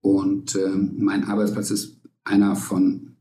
Und 0.00 0.54
äh, 0.54 0.70
mein 0.70 1.24
Arbeitsplatz 1.24 1.70
ist 1.70 2.00
einer 2.24 2.54
von 2.54 3.16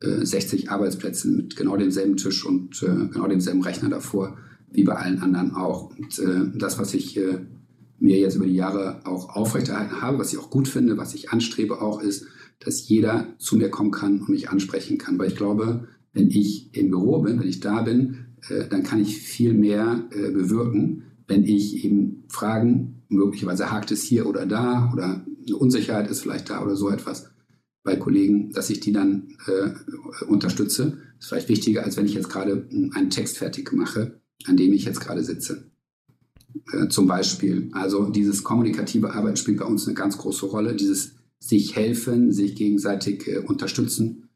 60 0.00 0.64
äh, 0.64 0.68
Arbeitsplätzen 0.68 1.36
mit 1.36 1.56
genau 1.56 1.76
demselben 1.76 2.16
Tisch 2.16 2.44
und 2.44 2.82
äh, 2.82 3.08
genau 3.08 3.28
demselben 3.28 3.62
Rechner 3.62 3.88
davor, 3.88 4.38
wie 4.70 4.84
bei 4.84 4.94
allen 4.94 5.20
anderen 5.20 5.52
auch. 5.52 5.90
Und 5.90 6.18
äh, 6.18 6.58
das, 6.58 6.78
was 6.78 6.94
ich 6.94 7.20
mir 7.98 8.18
jetzt 8.18 8.34
über 8.34 8.46
die 8.46 8.54
Jahre 8.54 9.00
auch 9.04 9.36
aufrechterhalten 9.36 10.02
habe, 10.02 10.18
was 10.18 10.32
ich 10.32 10.38
auch 10.38 10.50
gut 10.50 10.66
finde, 10.66 10.96
was 10.96 11.14
ich 11.14 11.30
anstrebe 11.30 11.80
auch, 11.80 12.02
ist, 12.02 12.26
dass 12.58 12.88
jeder 12.88 13.28
zu 13.38 13.56
mir 13.56 13.70
kommen 13.70 13.92
kann 13.92 14.20
und 14.20 14.28
mich 14.28 14.50
ansprechen 14.50 14.98
kann. 14.98 15.18
Weil 15.18 15.28
ich 15.28 15.36
glaube, 15.36 15.88
wenn 16.12 16.28
ich 16.28 16.74
im 16.76 16.90
Büro 16.90 17.20
bin, 17.20 17.38
wenn 17.38 17.48
ich 17.48 17.60
da 17.60 17.82
bin, 17.82 18.26
äh, 18.48 18.66
dann 18.68 18.82
kann 18.82 19.00
ich 19.00 19.18
viel 19.18 19.54
mehr 19.54 20.04
äh, 20.10 20.30
bewirken, 20.30 21.04
wenn 21.28 21.44
ich 21.44 21.84
eben 21.84 22.24
Fragen, 22.28 23.01
möglicherweise 23.12 23.70
hakt 23.70 23.90
es 23.90 24.02
hier 24.02 24.26
oder 24.26 24.46
da 24.46 24.90
oder 24.92 25.24
eine 25.46 25.56
Unsicherheit 25.56 26.10
ist 26.10 26.20
vielleicht 26.20 26.50
da 26.50 26.62
oder 26.62 26.76
so 26.76 26.90
etwas 26.90 27.30
bei 27.84 27.96
Kollegen, 27.96 28.52
dass 28.52 28.70
ich 28.70 28.80
die 28.80 28.92
dann 28.92 29.36
äh, 29.46 30.24
unterstütze. 30.26 30.98
Das 31.16 31.24
ist 31.24 31.28
vielleicht 31.28 31.48
wichtiger, 31.48 31.84
als 31.84 31.96
wenn 31.96 32.06
ich 32.06 32.14
jetzt 32.14 32.30
gerade 32.30 32.68
einen 32.70 33.10
Text 33.10 33.38
fertig 33.38 33.72
mache, 33.72 34.20
an 34.46 34.56
dem 34.56 34.72
ich 34.72 34.84
jetzt 34.84 35.00
gerade 35.00 35.24
sitze. 35.24 35.70
Äh, 36.72 36.88
zum 36.88 37.06
Beispiel. 37.06 37.70
Also 37.72 38.08
dieses 38.08 38.44
kommunikative 38.44 39.14
Arbeiten 39.14 39.36
spielt 39.36 39.58
bei 39.58 39.64
uns 39.64 39.86
eine 39.86 39.94
ganz 39.94 40.18
große 40.18 40.46
Rolle. 40.46 40.74
Dieses 40.74 41.12
sich 41.38 41.74
helfen, 41.74 42.32
sich 42.32 42.54
gegenseitig 42.54 43.26
äh, 43.26 43.38
unterstützen, 43.38 44.28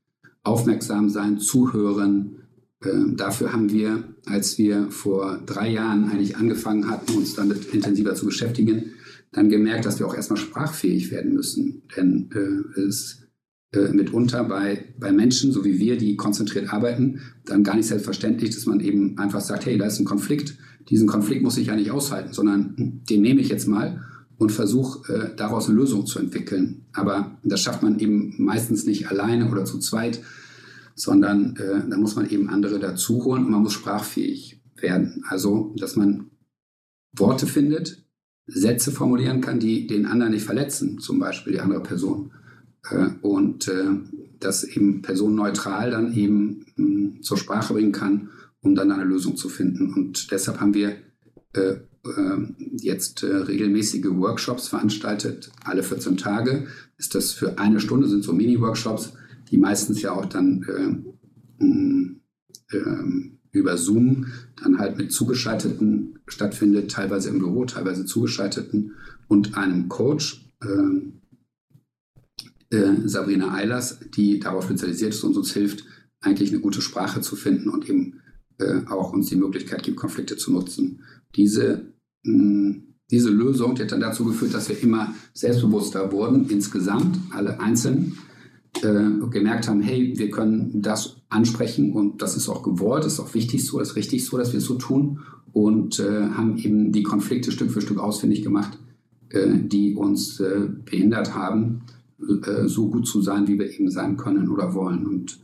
aufmerksam 0.43 1.09
sein, 1.09 1.39
zuhören. 1.39 2.46
Äh, 2.87 3.15
dafür 3.17 3.53
haben 3.53 3.71
wir, 3.71 4.05
als 4.27 4.59
wir 4.59 4.91
vor 4.91 5.41
drei 5.45 5.71
Jahren 5.71 6.11
eigentlich 6.11 6.37
angefangen 6.37 6.89
hatten, 6.89 7.17
uns 7.17 7.35
damit 7.35 7.75
intensiver 7.75 8.15
zu 8.15 8.27
beschäftigen, 8.27 8.93
dann 9.33 9.49
gemerkt, 9.49 9.87
dass 9.87 9.99
wir 9.99 10.07
auch 10.07 10.15
erstmal 10.15 10.39
sprachfähig 10.39 11.11
werden 11.11 11.35
müssen. 11.35 11.83
Denn 11.97 12.31
äh, 12.33 12.81
es 12.81 13.27
äh, 13.73 13.89
mitunter 13.93 14.45
bei, 14.45 14.95
bei 14.99 15.13
Menschen, 15.13 15.53
so 15.53 15.65
wie 15.65 15.79
wir, 15.79 15.99
die 15.99 16.17
konzentriert 16.17 16.73
arbeiten, 16.73 17.21
dann 17.45 17.65
gar 17.65 17.77
nicht 17.77 17.87
selbstverständlich, 17.87 18.55
dass 18.55 18.67
man 18.67 18.81
eben 18.81 19.19
einfach 19.19 19.41
sagt, 19.41 19.67
hey, 19.67 19.77
da 19.77 19.87
ist 19.87 19.99
ein 19.99 20.05
Konflikt, 20.05 20.57
diesen 20.89 21.09
Konflikt 21.09 21.43
muss 21.43 21.59
ich 21.59 21.67
ja 21.67 21.75
nicht 21.75 21.91
aushalten, 21.91 22.33
sondern 22.33 23.03
den 23.11 23.23
nehme 23.23 23.41
ich 23.41 23.49
jetzt 23.49 23.67
mal 23.67 24.05
und 24.39 24.53
versuche 24.53 25.13
äh, 25.13 25.37
daraus 25.37 25.69
eine 25.69 25.77
Lösung 25.77 26.07
zu 26.07 26.19
entwickeln. 26.19 26.87
Aber 26.93 27.39
das 27.43 27.61
schafft 27.61 27.83
man 27.83 27.99
eben 27.99 28.35
meistens 28.39 28.87
nicht 28.87 29.09
alleine 29.09 29.51
oder 29.51 29.65
zu 29.65 29.79
zweit, 29.79 30.21
sondern 30.97 31.55
äh, 31.57 31.89
da 31.89 31.97
muss 31.99 32.17
man 32.17 32.29
eben 32.29 32.49
andere 32.49 32.81
dazu 32.81 33.25
holen 33.25 33.45
und 33.45 33.53
man 33.53 33.63
muss 33.63 33.75
sprachfähig 33.75 34.63
werden. 34.77 35.23
Also, 35.29 35.75
dass 35.79 35.95
man 35.95 36.31
Worte 37.13 37.47
findet, 37.47 38.05
Sätze 38.47 38.91
formulieren 38.91 39.41
kann, 39.41 39.61
die 39.61 39.87
den 39.87 40.07
anderen 40.07 40.33
nicht 40.33 40.47
verletzen, 40.47 40.99
zum 40.99 41.19
Beispiel 41.19 41.53
die 41.53 41.61
andere 41.61 41.83
Person. 41.83 42.33
Äh, 42.91 43.09
und 43.21 43.69
äh, 43.69 43.91
das 44.41 44.65
eben 44.65 45.03
personenneutral 45.03 45.91
dann 45.91 46.15
eben 46.15 46.67
hm, 46.77 47.23
zur 47.23 47.37
Sprache 47.37 47.75
bringen 47.75 47.93
kann, 47.93 48.31
um 48.61 48.75
dann 48.75 48.91
eine 48.91 49.05
Lösung 49.05 49.37
zu 49.37 49.49
finden. 49.49 49.93
Und 49.93 50.31
deshalb 50.31 50.61
haben 50.61 50.75
wir 50.75 50.97
äh, 51.55 51.77
jetzt 52.77 53.25
regelmäßige 53.25 54.11
Workshops 54.11 54.69
veranstaltet, 54.69 55.51
alle 55.65 55.83
14 55.83 56.17
Tage. 56.17 56.69
Ist 56.99 57.17
das 57.17 57.33
für 57.33 57.59
eine 57.59 57.81
Stunde, 57.81 58.07
sind 58.07 58.23
so 58.23 58.33
Mini-Workshops, 58.33 59.15
die 59.51 59.59
meistens 59.59 60.03
ja 60.03 60.13
auch 60.13 60.27
dann 60.27 60.65
hm, 61.59 62.21
ähm, 62.73 63.39
über 63.53 63.77
Zoom 63.79 64.27
dann 64.63 64.79
halt 64.79 64.99
mit 64.99 65.13
Zugeschalteten 65.13 66.19
stattfindet, 66.27 66.91
teilweise 66.91 67.31
im 67.31 67.39
Büro, 67.39 67.65
teilweise 67.65 68.05
Zugeschalteten 68.05 68.93
und 69.29 69.57
einem 69.57 69.89
Coach. 69.89 70.45
Ähm, 70.63 71.21
äh, 72.71 73.09
Sabrina 73.09 73.55
Eilers, 73.55 74.01
die 74.17 74.41
darauf 74.41 74.65
spezialisiert 74.65 75.15
ist 75.15 75.23
und 75.23 75.37
uns 75.37 75.53
hilft, 75.53 75.85
eigentlich 76.21 76.51
eine 76.51 76.61
gute 76.61 76.83
Sprache 76.83 77.21
zu 77.21 77.37
finden 77.37 77.69
und 77.69 77.89
eben 77.89 78.21
äh, 78.59 78.81
auch 78.89 79.13
uns 79.13 79.29
die 79.29 79.37
Möglichkeit 79.37 79.83
gibt, 79.83 79.97
Konflikte 79.97 80.37
zu 80.37 80.53
nutzen. 80.53 81.03
Diese, 81.37 81.93
mh, 82.25 82.83
diese 83.11 83.31
Lösung 83.31 83.77
die 83.77 83.83
hat 83.83 83.93
dann 83.93 84.01
dazu 84.01 84.25
geführt, 84.25 84.55
dass 84.55 84.69
wir 84.69 84.83
immer 84.83 85.15
selbstbewusster 85.33 86.11
wurden, 86.11 86.49
insgesamt, 86.51 87.19
alle 87.31 87.61
einzeln, 87.61 88.19
äh, 88.83 89.29
gemerkt 89.31 89.69
haben, 89.69 89.81
hey, 89.81 90.15
wir 90.17 90.31
können 90.31 90.83
das 90.83 91.17
ansprechen 91.29 91.93
und 91.93 92.23
das 92.23 92.37
ist 92.37 92.49
auch 92.49 92.63
gewollt, 92.63 93.05
ist 93.05 93.21
auch 93.21 93.35
wichtig 93.35 93.65
so, 93.65 93.81
ist 93.81 93.97
richtig 93.97 94.25
so, 94.25 94.39
dass 94.39 94.53
wir 94.53 94.59
es 94.59 94.65
so 94.65 94.75
tun 94.75 95.21
und 95.53 95.99
äh, 96.01 96.29
haben 96.31 96.59
eben 96.59 96.93
die 96.93 97.03
Konflikte 97.03 97.51
Stück 97.51 97.71
für 97.71 97.81
Stück 97.81 97.99
ausfindig 97.99 98.43
gemacht, 98.43 98.79
äh, 99.31 99.59
die 99.59 99.95
uns 99.95 100.39
äh, 100.41 100.69
behindert 100.85 101.35
haben 101.35 101.83
äh, 102.21 102.69
so 102.69 102.89
gut 102.89 103.07
zu 103.07 103.23
sein, 103.23 103.49
wie 103.49 103.59
wir 103.59 103.71
eben 103.73 103.91
sein 103.91 104.17
können 104.17 104.49
oder 104.51 104.75
wollen. 104.75 105.07
Und, 105.07 105.39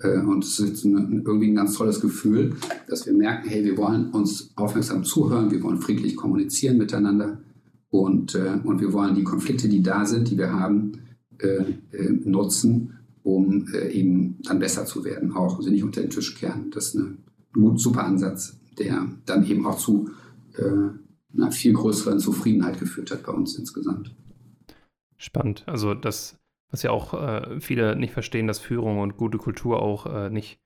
äh, 0.00 0.18
und 0.18 0.44
es 0.44 0.58
ist 0.58 0.84
ein, 0.84 1.22
irgendwie 1.24 1.48
ein 1.48 1.54
ganz 1.54 1.74
tolles 1.74 2.00
Gefühl, 2.00 2.54
dass 2.88 3.06
wir 3.06 3.14
merken, 3.14 3.48
hey, 3.48 3.64
wir 3.64 3.76
wollen 3.78 4.10
uns 4.10 4.50
aufmerksam 4.56 5.04
zuhören, 5.04 5.50
wir 5.50 5.62
wollen 5.62 5.80
friedlich 5.80 6.16
kommunizieren 6.16 6.78
miteinander 6.78 7.38
und, 7.90 8.34
und 8.34 8.80
wir 8.80 8.92
wollen 8.92 9.14
die 9.14 9.22
Konflikte, 9.22 9.68
die 9.68 9.80
da 9.80 10.04
sind, 10.04 10.28
die 10.28 10.36
wir 10.36 10.52
haben, 10.52 10.98
nutzen, 12.24 12.98
um 13.22 13.66
äh, 13.72 13.90
eben 13.90 14.36
dann 14.42 14.58
besser 14.58 14.84
zu 14.84 15.04
werden, 15.04 15.32
auch 15.32 15.56
also 15.56 15.70
nicht 15.70 15.82
unter 15.82 16.00
den 16.00 16.10
Tisch 16.10 16.34
kehren. 16.34 16.70
Das 16.70 16.88
ist 16.88 16.96
ein 16.96 17.24
super 17.76 18.04
Ansatz, 18.04 18.58
der 18.78 19.06
dann 19.26 19.46
eben 19.46 19.66
auch 19.66 19.78
zu 19.78 20.10
äh, 20.56 21.36
einer 21.36 21.50
viel 21.50 21.72
größeren 21.72 22.20
Zufriedenheit 22.20 22.78
geführt 22.78 23.10
hat 23.10 23.24
bei 23.24 23.32
uns 23.32 23.58
insgesamt. 23.58 24.14
Spannend. 25.16 25.64
Also 25.66 25.94
das, 25.94 26.36
was 26.70 26.82
ja 26.82 26.90
auch 26.90 27.14
äh, 27.14 27.60
viele 27.60 27.96
nicht 27.96 28.12
verstehen, 28.12 28.46
dass 28.46 28.58
Führung 28.58 28.98
und 28.98 29.16
gute 29.16 29.38
Kultur 29.38 29.80
auch 29.80 30.06
äh, 30.06 30.30
nicht 30.30 30.60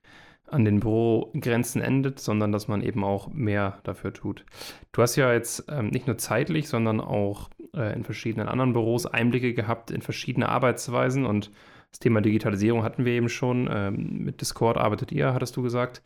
an 0.51 0.65
den 0.65 0.79
Bürogrenzen 0.79 1.81
endet, 1.81 2.19
sondern 2.19 2.51
dass 2.51 2.67
man 2.67 2.81
eben 2.81 3.03
auch 3.03 3.27
mehr 3.29 3.79
dafür 3.83 4.13
tut. 4.13 4.45
Du 4.91 5.01
hast 5.01 5.15
ja 5.15 5.31
jetzt 5.33 5.65
ähm, 5.69 5.87
nicht 5.87 6.07
nur 6.07 6.17
zeitlich, 6.17 6.67
sondern 6.67 6.99
auch 7.01 7.49
äh, 7.75 7.95
in 7.95 8.03
verschiedenen 8.03 8.47
anderen 8.47 8.73
Büros 8.73 9.05
Einblicke 9.05 9.53
gehabt 9.53 9.91
in 9.91 10.01
verschiedene 10.01 10.49
Arbeitsweisen 10.49 11.25
und 11.25 11.51
das 11.91 11.99
Thema 11.99 12.21
Digitalisierung 12.21 12.83
hatten 12.83 13.05
wir 13.05 13.13
eben 13.13 13.29
schon. 13.29 13.67
Ähm, 13.71 14.19
mit 14.19 14.41
Discord 14.41 14.77
arbeitet 14.77 15.11
ihr, 15.11 15.33
hattest 15.33 15.55
du 15.57 15.63
gesagt. 15.63 16.03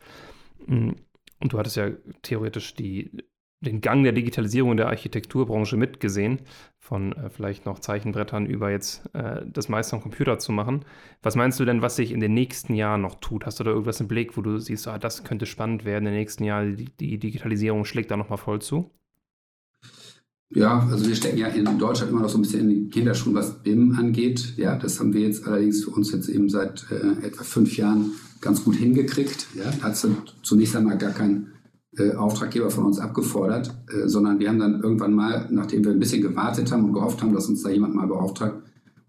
Mm, 0.66 0.92
und 1.40 1.52
du 1.52 1.58
hattest 1.58 1.76
ja 1.76 1.90
theoretisch 2.22 2.74
die, 2.74 3.10
den 3.64 3.80
Gang 3.80 4.04
der 4.04 4.12
Digitalisierung 4.12 4.72
in 4.72 4.76
der 4.76 4.88
Architekturbranche 4.88 5.76
mitgesehen, 5.76 6.40
von 6.78 7.12
äh, 7.12 7.30
vielleicht 7.30 7.66
noch 7.66 7.78
Zeichenbrettern 7.78 8.46
über 8.46 8.70
jetzt 8.70 9.02
äh, 9.14 9.42
das 9.46 9.68
meiste 9.68 9.96
am 9.96 10.02
Computer 10.02 10.38
zu 10.38 10.52
machen. 10.52 10.84
Was 11.22 11.34
meinst 11.34 11.58
du 11.58 11.64
denn, 11.64 11.82
was 11.82 11.96
sich 11.96 12.12
in 12.12 12.20
den 12.20 12.34
nächsten 12.34 12.74
Jahren 12.74 13.02
noch 13.02 13.16
tut? 13.16 13.46
Hast 13.46 13.58
du 13.58 13.64
da 13.64 13.70
irgendwas 13.70 14.00
im 14.00 14.08
Blick, 14.08 14.36
wo 14.36 14.42
du 14.42 14.58
siehst, 14.58 14.86
ah, 14.86 14.98
das 14.98 15.24
könnte 15.24 15.46
spannend 15.46 15.84
werden 15.84 16.06
in 16.06 16.12
den 16.12 16.20
nächsten 16.20 16.44
Jahren, 16.44 16.76
die, 16.76 16.86
die 17.00 17.18
Digitalisierung 17.18 17.84
schlägt 17.84 18.10
da 18.10 18.16
nochmal 18.16 18.38
voll 18.38 18.60
zu? 18.60 18.90
Ja, 20.50 20.86
also 20.88 21.08
wir 21.08 21.16
stecken 21.16 21.38
ja 21.38 21.48
in 21.48 21.78
Deutschland 21.78 22.12
immer 22.12 22.20
noch 22.20 22.28
so 22.28 22.38
ein 22.38 22.42
bisschen 22.42 22.60
in 22.60 22.68
die 22.68 22.90
Kinderschuhen, 22.90 23.34
was 23.34 23.62
BIM 23.62 23.96
angeht. 23.98 24.54
Ja, 24.56 24.76
das 24.76 25.00
haben 25.00 25.12
wir 25.12 25.22
jetzt 25.22 25.46
allerdings 25.46 25.84
für 25.84 25.90
uns 25.90 26.12
jetzt 26.12 26.28
eben 26.28 26.48
seit 26.48 26.86
äh, 26.90 27.26
etwa 27.26 27.42
fünf 27.42 27.76
Jahren 27.76 28.12
ganz 28.40 28.62
gut 28.62 28.76
hingekriegt. 28.76 29.48
Ja, 29.56 29.64
da 29.64 29.88
hat 29.88 30.06
zunächst 30.42 30.76
einmal 30.76 30.98
gar 30.98 31.12
kein 31.12 31.53
äh, 31.96 32.14
Auftraggeber 32.14 32.70
von 32.70 32.84
uns 32.84 32.98
abgefordert, 32.98 33.74
äh, 33.88 34.08
sondern 34.08 34.38
wir 34.38 34.48
haben 34.48 34.58
dann 34.58 34.80
irgendwann 34.80 35.14
mal, 35.14 35.48
nachdem 35.50 35.84
wir 35.84 35.92
ein 35.92 36.00
bisschen 36.00 36.22
gewartet 36.22 36.72
haben 36.72 36.84
und 36.84 36.92
gehofft 36.92 37.22
haben, 37.22 37.32
dass 37.32 37.48
uns 37.48 37.62
da 37.62 37.70
jemand 37.70 37.94
mal 37.94 38.06
beauftragt, 38.06 38.62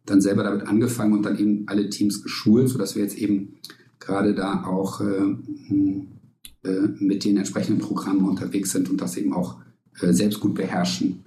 dann 0.05 0.21
selber 0.21 0.43
damit 0.43 0.67
angefangen 0.67 1.13
und 1.13 1.23
dann 1.23 1.37
eben 1.37 1.63
alle 1.67 1.89
Teams 1.89 2.21
geschult, 2.21 2.69
sodass 2.69 2.95
wir 2.95 3.03
jetzt 3.03 3.17
eben 3.17 3.55
gerade 3.99 4.35
da 4.35 4.65
auch 4.65 5.01
äh, 5.01 5.35
äh 6.63 6.87
mit 6.99 7.25
den 7.25 7.37
entsprechenden 7.37 7.81
Programmen 7.81 8.25
unterwegs 8.25 8.71
sind 8.71 8.89
und 8.89 9.01
das 9.01 9.17
eben 9.17 9.33
auch 9.33 9.57
äh, 10.01 10.13
selbst 10.13 10.39
gut 10.39 10.53
beherrschen 10.53 11.23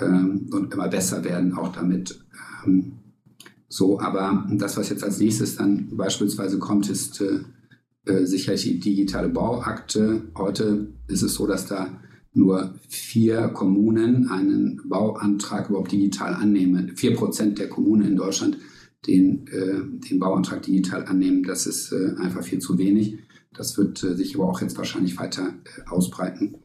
ähm, 0.00 0.48
und 0.52 0.74
immer 0.74 0.88
besser 0.88 1.22
werden 1.24 1.54
auch 1.54 1.72
damit. 1.72 2.18
Ähm, 2.66 2.92
so, 3.68 4.00
aber 4.00 4.46
das, 4.50 4.76
was 4.76 4.88
jetzt 4.88 5.04
als 5.04 5.20
nächstes 5.20 5.56
dann 5.56 5.96
beispielsweise 5.96 6.58
kommt, 6.58 6.88
ist 6.88 7.22
äh, 8.08 8.26
sicherlich 8.26 8.62
die 8.62 8.80
digitale 8.80 9.28
Bauakte. 9.28 10.22
Heute 10.36 10.88
ist 11.08 11.22
es 11.22 11.34
so, 11.34 11.46
dass 11.46 11.66
da 11.66 12.00
nur 12.32 12.74
vier 12.88 13.48
Kommunen 13.48 14.28
einen 14.28 14.80
Bauantrag 14.88 15.68
überhaupt 15.68 15.92
digital 15.92 16.34
annehmen. 16.34 16.92
Vier 16.96 17.14
Prozent 17.14 17.58
der 17.58 17.68
Kommunen 17.68 18.06
in 18.06 18.16
Deutschland 18.16 18.58
den, 19.06 19.46
äh, 19.48 20.08
den 20.08 20.18
Bauantrag 20.18 20.62
digital 20.62 21.04
annehmen. 21.04 21.42
Das 21.42 21.66
ist 21.66 21.92
äh, 21.92 22.14
einfach 22.18 22.42
viel 22.42 22.60
zu 22.60 22.78
wenig. 22.78 23.18
Das 23.52 23.76
wird 23.76 24.02
äh, 24.04 24.14
sich 24.14 24.36
aber 24.36 24.48
auch 24.48 24.60
jetzt 24.60 24.78
wahrscheinlich 24.78 25.18
weiter 25.18 25.54
äh, 25.64 25.90
ausbreiten. 25.90 26.56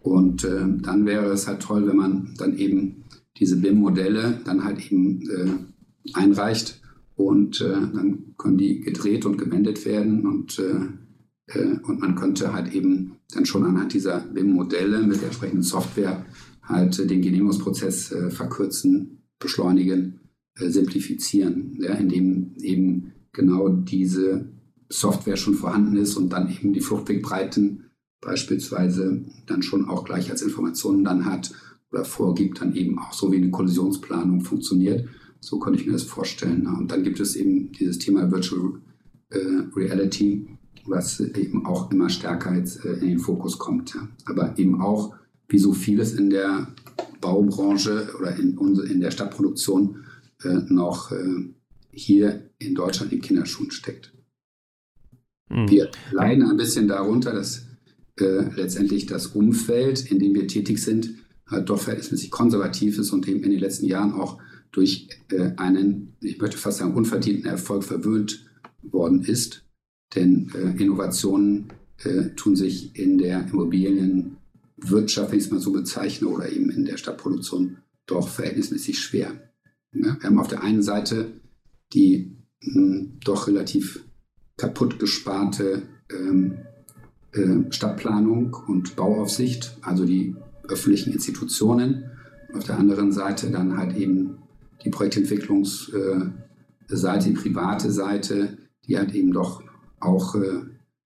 Und 0.00 0.44
äh, 0.44 0.66
dann 0.80 1.06
wäre 1.06 1.26
es 1.26 1.46
halt 1.46 1.62
toll, 1.62 1.86
wenn 1.86 1.96
man 1.96 2.34
dann 2.36 2.56
eben 2.58 3.04
diese 3.38 3.56
BIM-Modelle 3.56 4.40
dann 4.44 4.64
halt 4.64 4.92
eben 4.92 5.72
einreicht 6.12 6.81
und 7.26 7.60
äh, 7.60 7.70
dann 7.72 8.34
können 8.36 8.58
die 8.58 8.80
gedreht 8.80 9.26
und 9.26 9.38
gewendet 9.38 9.84
werden 9.84 10.26
und, 10.26 10.58
äh, 10.58 11.58
äh, 11.58 11.78
und 11.82 12.00
man 12.00 12.14
könnte 12.14 12.52
halt 12.52 12.74
eben 12.74 13.16
dann 13.32 13.46
schon 13.46 13.64
anhand 13.64 13.94
dieser 13.94 14.20
BIM-Modelle 14.20 15.02
mit 15.02 15.18
der 15.18 15.28
entsprechenden 15.28 15.62
Software 15.62 16.24
halt 16.62 16.98
den 16.98 17.22
Genehmigungsprozess 17.22 18.14
verkürzen, 18.28 19.22
beschleunigen, 19.40 20.20
simplifizieren, 20.54 21.76
ja, 21.80 21.94
indem 21.94 22.54
eben 22.58 23.12
genau 23.32 23.68
diese 23.68 24.52
Software 24.88 25.36
schon 25.36 25.54
vorhanden 25.54 25.96
ist 25.96 26.16
und 26.16 26.32
dann 26.32 26.48
eben 26.50 26.72
die 26.72 26.80
Fluchtwegbreiten 26.80 27.90
beispielsweise 28.20 29.24
dann 29.46 29.62
schon 29.62 29.86
auch 29.86 30.04
gleich 30.04 30.30
als 30.30 30.42
Informationen 30.42 31.04
dann 31.04 31.24
hat 31.24 31.52
oder 31.90 32.04
vorgibt, 32.04 32.60
dann 32.60 32.74
eben 32.74 32.98
auch 32.98 33.12
so 33.12 33.32
wie 33.32 33.36
eine 33.36 33.50
Kollisionsplanung 33.50 34.40
funktioniert. 34.42 35.08
So 35.42 35.58
könnte 35.58 35.80
ich 35.80 35.86
mir 35.86 35.92
das 35.92 36.04
vorstellen. 36.04 36.66
Und 36.68 36.92
dann 36.92 37.02
gibt 37.02 37.18
es 37.18 37.34
eben 37.34 37.72
dieses 37.72 37.98
Thema 37.98 38.30
Virtual 38.30 38.80
äh, 39.30 39.38
Reality, 39.74 40.46
was 40.86 41.18
eben 41.18 41.66
auch 41.66 41.90
immer 41.90 42.08
stärker 42.10 42.54
jetzt 42.54 42.84
äh, 42.84 42.92
in 42.94 43.08
den 43.08 43.18
Fokus 43.18 43.58
kommt. 43.58 43.98
Aber 44.26 44.56
eben 44.56 44.80
auch, 44.80 45.16
wie 45.48 45.58
so 45.58 45.72
vieles 45.72 46.14
in 46.14 46.30
der 46.30 46.68
Baubranche 47.20 48.14
oder 48.18 48.36
in, 48.36 48.56
in 48.88 49.00
der 49.00 49.10
Stadtproduktion 49.10 50.04
äh, 50.44 50.60
noch 50.68 51.12
hier 51.90 52.48
in 52.58 52.74
Deutschland 52.74 53.12
in 53.12 53.20
Kinderschuhen 53.20 53.70
steckt. 53.70 54.14
Mhm. 55.50 55.68
Wir 55.68 55.90
leiden 56.12 56.48
ein 56.48 56.56
bisschen 56.56 56.88
darunter, 56.88 57.32
dass 57.32 57.66
letztendlich 58.18 59.06
das 59.06 59.28
Umfeld, 59.28 60.10
in 60.10 60.18
dem 60.18 60.34
wir 60.34 60.46
tätig 60.46 60.78
sind, 60.82 61.14
halt 61.46 61.68
doch 61.68 61.80
verhältnismäßig 61.80 62.30
konservativ 62.30 62.98
ist 62.98 63.10
und 63.10 63.26
eben 63.26 63.42
in 63.42 63.50
den 63.50 63.58
letzten 63.58 63.86
Jahren 63.86 64.12
auch 64.12 64.38
durch 64.72 65.08
äh, 65.30 65.52
einen, 65.56 66.14
ich 66.20 66.38
möchte 66.38 66.58
fast 66.58 66.78
sagen, 66.78 66.94
unverdienten 66.94 67.46
Erfolg 67.46 67.84
verwöhnt 67.84 68.50
worden 68.82 69.22
ist. 69.22 69.64
Denn 70.14 70.50
äh, 70.54 70.82
Innovationen 70.82 71.72
äh, 72.04 72.30
tun 72.36 72.56
sich 72.56 72.98
in 72.98 73.18
der 73.18 73.46
Immobilienwirtschaft, 73.48 75.30
wenn 75.30 75.38
ich 75.38 75.44
es 75.44 75.50
mal 75.50 75.60
so 75.60 75.72
bezeichne, 75.72 76.28
oder 76.28 76.50
eben 76.50 76.70
in 76.70 76.84
der 76.84 76.96
Stadtproduktion 76.96 77.78
doch 78.06 78.28
verhältnismäßig 78.28 78.98
schwer. 78.98 79.32
Ja, 79.94 80.16
wir 80.18 80.22
haben 80.22 80.38
auf 80.38 80.48
der 80.48 80.62
einen 80.62 80.82
Seite 80.82 81.32
die 81.92 82.36
mh, 82.62 82.74
hm, 82.74 83.12
doch 83.24 83.46
relativ 83.46 84.04
kaputt 84.56 84.98
gesparte 84.98 85.82
ähm, 86.10 86.58
äh, 87.32 87.70
Stadtplanung 87.70 88.56
und 88.66 88.96
Bauaufsicht, 88.96 89.76
also 89.82 90.04
die 90.04 90.34
öffentlichen 90.68 91.12
Institutionen. 91.12 92.04
Auf 92.54 92.64
der 92.64 92.78
anderen 92.78 93.12
Seite 93.12 93.50
dann 93.50 93.76
halt 93.78 93.96
eben 93.96 94.41
die 94.84 94.90
Projektentwicklungsseite, 94.90 96.32
die 97.24 97.32
private 97.32 97.90
Seite, 97.90 98.58
die 98.86 98.98
halt 98.98 99.14
eben 99.14 99.32
doch 99.32 99.62
auch 100.00 100.34
äh, 100.34 100.62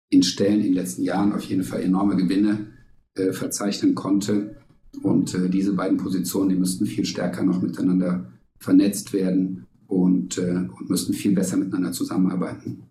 in 0.09 0.23
Stellen 0.23 0.61
in 0.61 0.67
den 0.67 0.75
letzten 0.75 1.03
Jahren 1.03 1.33
auf 1.33 1.43
jeden 1.45 1.63
Fall 1.63 1.83
enorme 1.83 2.17
Gewinne 2.17 2.67
äh, 3.15 3.33
verzeichnen 3.33 3.95
konnte. 3.95 4.57
Und 5.03 5.37
diese 5.55 5.75
beiden 5.75 5.99
Positionen, 5.99 6.49
die 6.49 6.57
müssten 6.57 6.85
viel 6.85 7.05
stärker 7.05 7.45
noch 7.45 7.63
miteinander 7.63 8.33
vernetzt 8.59 9.13
werden 9.13 9.69
und, 9.87 10.37
und 10.37 10.91
müssten 10.91 11.13
viel 11.13 11.33
besser 11.33 11.57
miteinander 11.57 11.93
zusammenarbeiten. 11.93 12.90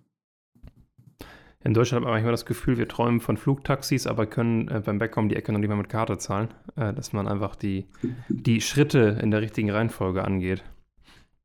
In 1.66 1.74
Deutschland 1.74 2.06
habe 2.06 2.12
ich 2.12 2.16
manchmal 2.16 2.32
das 2.32 2.46
Gefühl, 2.46 2.78
wir 2.78 2.88
träumen 2.88 3.20
von 3.20 3.36
Flugtaxis, 3.36 4.08
aber 4.08 4.26
können 4.26 4.70
äh, 4.70 4.82
beim 4.86 4.98
Bäcker 4.98 5.20
um 5.20 5.28
die 5.28 5.36
Ecke 5.36 5.52
noch 5.52 5.60
nicht 5.60 5.68
mehr 5.68 5.78
mit 5.78 5.90
Karte 5.90 6.18
zahlen. 6.18 6.48
Äh, 6.78 6.94
dass 6.94 7.12
man 7.12 7.28
einfach 7.28 7.56
die, 7.56 7.86
die 8.30 8.62
Schritte 8.62 9.20
in 9.22 9.32
der 9.32 9.42
richtigen 9.42 9.70
Reihenfolge 9.70 10.24
angeht. 10.24 10.64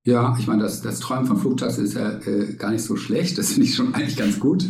Ja, 0.07 0.37
ich 0.38 0.46
meine, 0.46 0.62
das, 0.62 0.83
das 0.83 1.00
Träumen 1.00 1.27
von 1.27 1.38
Flugtaxis 1.38 1.85
ist 1.90 1.94
ja 1.94 2.20
äh, 2.20 2.55
gar 2.55 2.70
nicht 2.70 2.83
so 2.83 2.94
schlecht. 2.94 3.38
Das 3.38 3.53
finde 3.53 3.66
ich 3.66 3.74
schon 3.74 3.94
eigentlich 3.94 4.16
ganz 4.16 4.38
gut. 4.38 4.66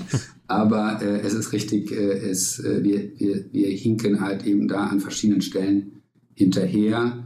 Aber 0.46 1.02
äh, 1.02 1.20
es 1.20 1.35
ist 1.35 1.52
richtig, 1.52 1.90
äh, 1.90 2.28
es, 2.30 2.61
äh, 2.61 2.83
wir, 2.83 3.18
wir, 3.18 3.52
wir 3.52 3.68
hinken 3.68 4.20
halt 4.20 4.46
eben 4.46 4.68
da 4.68 4.87
an 4.87 5.00
verschiedenen 5.00 5.42
Stellen 5.42 6.02
hinterher 6.35 7.18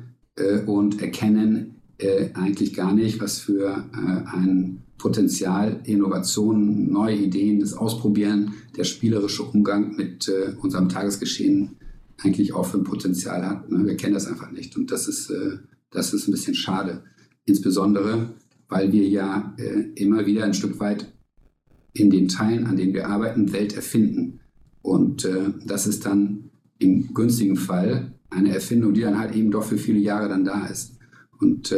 und 0.67 1.03
erkennen 1.03 1.81
eigentlich 2.35 2.73
gar 2.75 2.93
nicht, 2.93 3.21
was 3.21 3.41
für 3.41 3.87
ein 3.93 4.85
Potenzial, 4.99 5.81
Innovationen, 5.85 6.93
neue 6.93 7.17
Ideen, 7.17 7.61
das 7.61 7.73
Ausprobieren, 7.73 8.55
der 8.77 8.85
spielerische 8.85 9.45
Umgang 9.45 9.97
mit 9.97 10.29
äh, 10.29 10.55
unserem 10.61 10.89
Tagesgeschehen 10.89 11.77
eigentlich 12.19 12.53
auch 12.53 12.67
für 12.67 12.79
ein 12.79 12.85
Potenzial 12.85 13.47
hat. 13.47 13.71
Ne? 13.71 13.87
Wir 13.87 13.97
kennen 13.97 14.15
das 14.15 14.27
einfach 14.27 14.51
nicht 14.51 14.77
und 14.77 14.91
das 14.91 15.07
ist, 15.07 15.31
äh, 15.31 15.59
das 15.91 16.13
ist 16.13 16.27
ein 16.27 16.33
bisschen 16.33 16.55
schade. 16.55 17.05
Insbesondere, 17.45 18.35
weil 18.69 18.93
wir 18.93 19.09
ja 19.09 19.55
äh, 19.57 19.85
immer 19.95 20.27
wieder 20.27 20.45
ein 20.45 20.55
Stück 20.55 20.81
weit 20.81 21.13
in 21.93 22.11
den 22.11 22.29
Teilen, 22.29 22.67
an 22.67 22.77
denen 22.77 22.93
wir 22.93 23.09
arbeiten, 23.09 23.53
Welt 23.53 23.75
erfinden. 23.75 24.41
Und 24.83 25.25
äh, 25.25 25.53
das 25.65 25.87
ist 25.87 26.07
dann 26.07 26.51
im 26.79 27.15
günstigen 27.15 27.57
Fall 27.57 28.13
eine 28.31 28.53
Erfindung, 28.53 28.95
die 28.95 29.01
dann 29.01 29.19
halt 29.19 29.35
eben 29.35 29.51
doch 29.51 29.65
für 29.65 29.79
viele 29.79 29.99
Jahre 29.99 30.29
dann 30.29 30.45
da 30.45 30.67
ist. 30.67 30.99
Und 31.41 31.73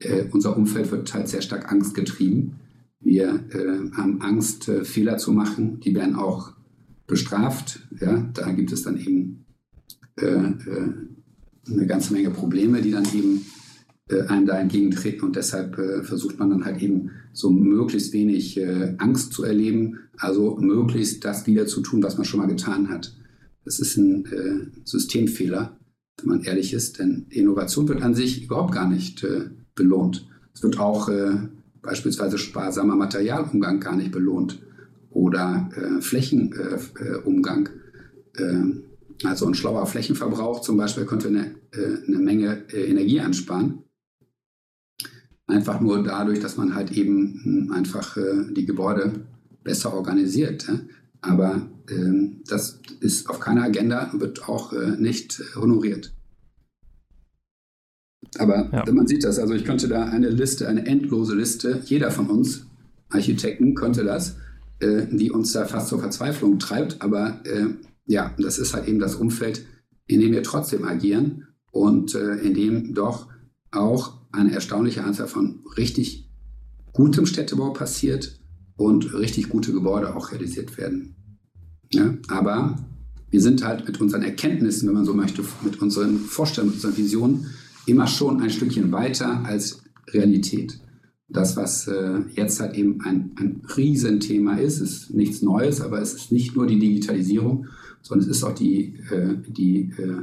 äh, 0.00 0.24
unser 0.30 0.56
Umfeld 0.56 0.90
wird 0.90 1.12
halt 1.14 1.28
sehr 1.28 1.42
stark 1.42 1.70
angstgetrieben. 1.70 2.56
Wir 3.00 3.44
äh, 3.50 3.96
haben 3.96 4.20
Angst, 4.20 4.68
äh, 4.68 4.84
Fehler 4.84 5.18
zu 5.18 5.32
machen. 5.32 5.80
Die 5.80 5.94
werden 5.94 6.16
auch 6.16 6.52
bestraft. 7.06 7.86
Ja? 8.00 8.28
Da 8.34 8.52
gibt 8.52 8.72
es 8.72 8.82
dann 8.82 8.98
eben 8.98 9.44
äh, 10.20 10.26
äh, 10.26 10.92
eine 11.70 11.86
ganze 11.86 12.12
Menge 12.12 12.30
Probleme, 12.30 12.82
die 12.82 12.90
dann 12.90 13.04
eben 13.14 13.46
äh, 14.08 14.22
einem 14.22 14.46
da 14.46 14.58
entgegentreten 14.58 15.24
und 15.24 15.36
deshalb 15.36 15.76
versucht 16.04 16.38
man 16.38 16.50
dann 16.50 16.64
halt 16.64 16.82
eben 16.82 17.10
so 17.32 17.50
möglichst 17.50 18.12
wenig 18.12 18.60
Angst 18.98 19.32
zu 19.32 19.44
erleben, 19.44 19.98
also 20.16 20.56
möglichst 20.60 21.24
das 21.24 21.46
wieder 21.46 21.66
zu 21.66 21.80
tun, 21.80 22.02
was 22.02 22.16
man 22.16 22.24
schon 22.24 22.40
mal 22.40 22.46
getan 22.46 22.88
hat. 22.88 23.14
Das 23.64 23.78
ist 23.78 23.96
ein 23.96 24.72
Systemfehler, 24.84 25.76
wenn 26.18 26.28
man 26.28 26.42
ehrlich 26.42 26.72
ist, 26.72 26.98
denn 26.98 27.26
Innovation 27.30 27.86
wird 27.86 28.02
an 28.02 28.14
sich 28.14 28.44
überhaupt 28.44 28.74
gar 28.74 28.88
nicht 28.88 29.24
belohnt. 29.80 30.28
Es 30.54 30.62
wird 30.62 30.78
auch 30.78 31.08
äh, 31.08 31.32
beispielsweise 31.82 32.38
sparsamer 32.38 32.96
Materialumgang 32.96 33.80
gar 33.80 33.96
nicht 33.96 34.12
belohnt 34.12 34.62
oder 35.10 35.68
Flächenumgang. 36.00 37.68
also 39.24 39.46
ein 39.46 39.54
schlauer 39.54 39.86
Flächenverbrauch 39.86 40.60
zum 40.60 40.76
Beispiel 40.76 41.04
könnte 41.04 41.28
eine, 41.28 41.56
eine 42.06 42.18
Menge 42.18 42.70
Energie 42.72 43.20
ansparen 43.20 43.82
Einfach 45.50 45.80
nur 45.80 46.04
dadurch, 46.04 46.38
dass 46.38 46.56
man 46.56 46.76
halt 46.76 46.92
eben 46.92 47.40
hm, 47.42 47.72
einfach 47.72 48.16
äh, 48.16 48.52
die 48.52 48.66
Gebäude 48.66 49.26
besser 49.64 49.92
organisiert. 49.92 50.68
Ja? 50.68 50.80
Aber 51.22 51.68
ähm, 51.90 52.42
das 52.46 52.80
ist 53.00 53.28
auf 53.28 53.40
keiner 53.40 53.64
Agenda, 53.64 54.10
und 54.12 54.20
wird 54.20 54.48
auch 54.48 54.72
äh, 54.72 54.92
nicht 54.96 55.40
äh, 55.40 55.56
honoriert. 55.56 56.14
Aber 58.38 58.70
ja. 58.72 58.92
man 58.92 59.06
sieht 59.06 59.24
das, 59.24 59.38
also 59.38 59.54
ich 59.54 59.64
könnte 59.64 59.88
da 59.88 60.04
eine 60.04 60.28
Liste, 60.28 60.68
eine 60.68 60.86
endlose 60.86 61.34
Liste, 61.34 61.82
jeder 61.84 62.10
von 62.10 62.28
uns 62.28 62.66
Architekten 63.08 63.74
könnte 63.74 64.04
das, 64.04 64.36
äh, 64.80 65.06
die 65.10 65.30
uns 65.30 65.52
da 65.52 65.66
fast 65.66 65.88
zur 65.88 65.98
Verzweiflung 65.98 66.58
treibt. 66.58 67.02
Aber 67.02 67.40
äh, 67.44 67.66
ja, 68.06 68.34
das 68.38 68.58
ist 68.58 68.74
halt 68.74 68.88
eben 68.88 68.98
das 68.98 69.16
Umfeld, 69.16 69.64
in 70.06 70.20
dem 70.20 70.32
wir 70.32 70.42
trotzdem 70.42 70.84
agieren 70.84 71.48
und 71.72 72.14
äh, 72.14 72.36
in 72.36 72.54
dem 72.54 72.94
doch 72.94 73.28
auch 73.72 74.20
eine 74.32 74.52
erstaunliche 74.52 75.04
Anzahl 75.04 75.26
von 75.26 75.64
richtig 75.76 76.30
gutem 76.92 77.26
Städtebau 77.26 77.70
passiert 77.70 78.40
und 78.76 79.14
richtig 79.14 79.48
gute 79.48 79.72
Gebäude 79.72 80.14
auch 80.14 80.32
realisiert 80.32 80.78
werden. 80.78 81.16
Ja, 81.92 82.14
aber 82.28 82.78
wir 83.30 83.40
sind 83.40 83.64
halt 83.64 83.86
mit 83.86 84.00
unseren 84.00 84.22
Erkenntnissen, 84.22 84.88
wenn 84.88 84.94
man 84.94 85.04
so 85.04 85.14
möchte, 85.14 85.44
mit 85.62 85.80
unseren 85.80 86.18
Vorstellungen, 86.18 86.74
mit 86.74 86.84
unseren 86.84 86.96
Visionen 86.96 87.46
immer 87.86 88.06
schon 88.06 88.40
ein 88.40 88.50
Stückchen 88.50 88.92
weiter 88.92 89.44
als 89.44 89.82
Realität. 90.12 90.80
Das, 91.28 91.56
was 91.56 91.86
äh, 91.86 92.20
jetzt 92.34 92.60
halt 92.60 92.74
eben 92.74 93.00
ein, 93.02 93.32
ein 93.36 93.62
Riesenthema 93.76 94.54
ist, 94.54 94.80
ist 94.80 95.14
nichts 95.14 95.42
Neues, 95.42 95.80
aber 95.80 96.00
es 96.00 96.14
ist 96.14 96.32
nicht 96.32 96.56
nur 96.56 96.66
die 96.66 96.78
Digitalisierung, 96.78 97.66
sondern 98.02 98.28
es 98.28 98.36
ist 98.36 98.42
auch 98.42 98.54
die, 98.54 98.96
äh, 99.10 99.36
die, 99.48 99.92
äh, 99.96 100.22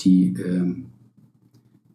die 0.00 0.34
ähm, 0.34 0.88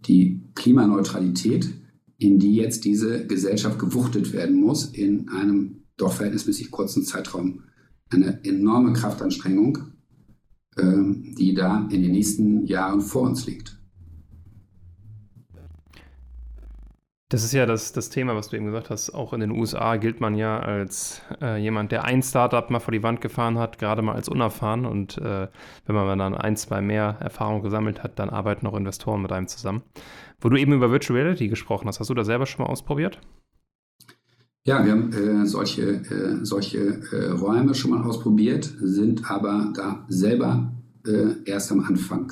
die 0.05 0.41
Klimaneutralität, 0.55 1.69
in 2.17 2.39
die 2.39 2.55
jetzt 2.55 2.85
diese 2.85 3.25
Gesellschaft 3.25 3.79
gewuchtet 3.79 4.33
werden 4.33 4.59
muss, 4.59 4.85
in 4.85 5.29
einem 5.29 5.83
doch 5.97 6.13
verhältnismäßig 6.13 6.71
kurzen 6.71 7.03
Zeitraum. 7.03 7.63
Eine 8.09 8.43
enorme 8.43 8.93
Kraftanstrengung, 8.93 9.79
ähm, 10.77 11.35
die 11.37 11.53
da 11.53 11.87
in 11.91 12.01
den 12.01 12.11
nächsten 12.11 12.65
Jahren 12.65 13.01
vor 13.01 13.23
uns 13.23 13.45
liegt. 13.45 13.79
Das 17.33 17.43
ist 17.43 17.51
ja 17.51 17.65
das, 17.65 17.91
das 17.93 18.11
Thema, 18.11 18.35
was 18.35 18.49
du 18.49 18.57
eben 18.57 18.67
gesagt 18.67 18.91
hast. 18.91 19.09
Auch 19.09 19.33
in 19.33 19.39
den 19.39 19.49
USA 19.49 19.95
gilt 19.95 20.21
man 20.21 20.35
ja 20.35 20.59
als 20.59 21.19
äh, 21.41 21.59
jemand, 21.59 21.91
der 21.91 22.05
ein 22.05 22.21
Startup 22.21 22.69
mal 22.69 22.79
vor 22.79 22.91
die 22.91 23.01
Wand 23.01 23.21
gefahren 23.21 23.57
hat, 23.57 23.79
gerade 23.79 24.03
mal 24.03 24.13
als 24.13 24.29
unerfahren. 24.29 24.85
Und 24.85 25.17
äh, 25.17 25.47
wenn 25.87 25.95
man 25.95 26.19
dann 26.19 26.35
ein, 26.35 26.55
zwei 26.57 26.79
mehr 26.79 27.17
Erfahrungen 27.19 27.63
gesammelt 27.63 28.03
hat, 28.03 28.19
dann 28.19 28.29
arbeiten 28.29 28.67
auch 28.67 28.77
Investoren 28.77 29.23
mit 29.23 29.31
einem 29.31 29.47
zusammen. 29.47 29.81
Wo 30.41 30.49
du 30.49 30.57
eben 30.57 30.73
über 30.73 30.91
Virtual 30.91 31.19
Reality 31.19 31.47
gesprochen 31.47 31.87
hast, 31.87 31.99
hast 31.99 32.11
du 32.11 32.13
das 32.13 32.27
selber 32.27 32.45
schon 32.45 32.65
mal 32.65 32.71
ausprobiert? 32.71 33.19
Ja, 34.67 34.85
wir 34.85 34.91
haben 34.91 35.11
äh, 35.11 35.47
solche, 35.47 35.81
äh, 35.81 36.45
solche 36.45 37.01
äh, 37.11 37.31
Räume 37.31 37.73
schon 37.73 37.89
mal 37.89 38.03
ausprobiert, 38.03 38.71
sind 38.79 39.31
aber 39.31 39.73
da 39.75 40.05
selber 40.07 40.71
äh, 41.07 41.33
erst 41.45 41.71
am 41.71 41.79
Anfang. 41.79 42.31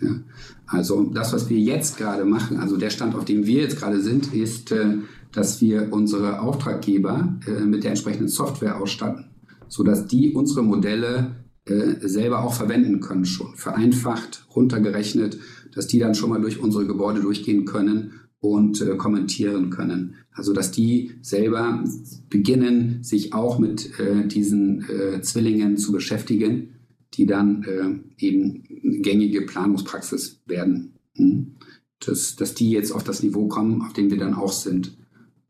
Ja. 0.00 0.20
Also 0.66 1.04
das, 1.04 1.32
was 1.32 1.50
wir 1.50 1.58
jetzt 1.58 1.98
gerade 1.98 2.24
machen, 2.24 2.58
also 2.58 2.76
der 2.76 2.90
Stand, 2.90 3.14
auf 3.14 3.24
dem 3.24 3.46
wir 3.46 3.62
jetzt 3.62 3.78
gerade 3.78 4.00
sind, 4.00 4.32
ist, 4.32 4.72
äh, 4.72 4.98
dass 5.32 5.60
wir 5.60 5.92
unsere 5.92 6.40
Auftraggeber 6.40 7.38
äh, 7.46 7.64
mit 7.64 7.84
der 7.84 7.90
entsprechenden 7.90 8.28
Software 8.28 8.80
ausstatten, 8.80 9.26
sodass 9.68 10.06
die 10.06 10.32
unsere 10.32 10.62
Modelle 10.62 11.36
äh, 11.66 12.08
selber 12.08 12.42
auch 12.42 12.54
verwenden 12.54 13.00
können 13.00 13.24
schon. 13.24 13.54
Vereinfacht, 13.54 14.46
runtergerechnet, 14.54 15.38
dass 15.74 15.86
die 15.86 15.98
dann 15.98 16.14
schon 16.14 16.30
mal 16.30 16.40
durch 16.40 16.60
unsere 16.60 16.86
Gebäude 16.86 17.20
durchgehen 17.20 17.64
können 17.64 18.12
und 18.40 18.80
äh, 18.80 18.96
kommentieren 18.96 19.70
können. 19.70 20.14
Also 20.32 20.52
dass 20.52 20.72
die 20.72 21.12
selber 21.20 21.84
beginnen, 22.28 23.02
sich 23.02 23.34
auch 23.34 23.58
mit 23.58 23.98
äh, 24.00 24.26
diesen 24.26 24.88
äh, 24.88 25.20
Zwillingen 25.20 25.76
zu 25.76 25.92
beschäftigen 25.92 26.79
die 27.14 27.26
dann 27.26 27.64
äh, 27.64 28.24
eben 28.24 29.02
gängige 29.02 29.42
Planungspraxis 29.42 30.40
werden. 30.46 30.94
Hm? 31.16 31.56
Dass, 32.00 32.36
dass 32.36 32.54
die 32.54 32.70
jetzt 32.70 32.92
auf 32.92 33.04
das 33.04 33.22
Niveau 33.22 33.48
kommen, 33.48 33.82
auf 33.82 33.92
dem 33.92 34.10
wir 34.10 34.18
dann 34.18 34.34
auch 34.34 34.52
sind. 34.52 34.96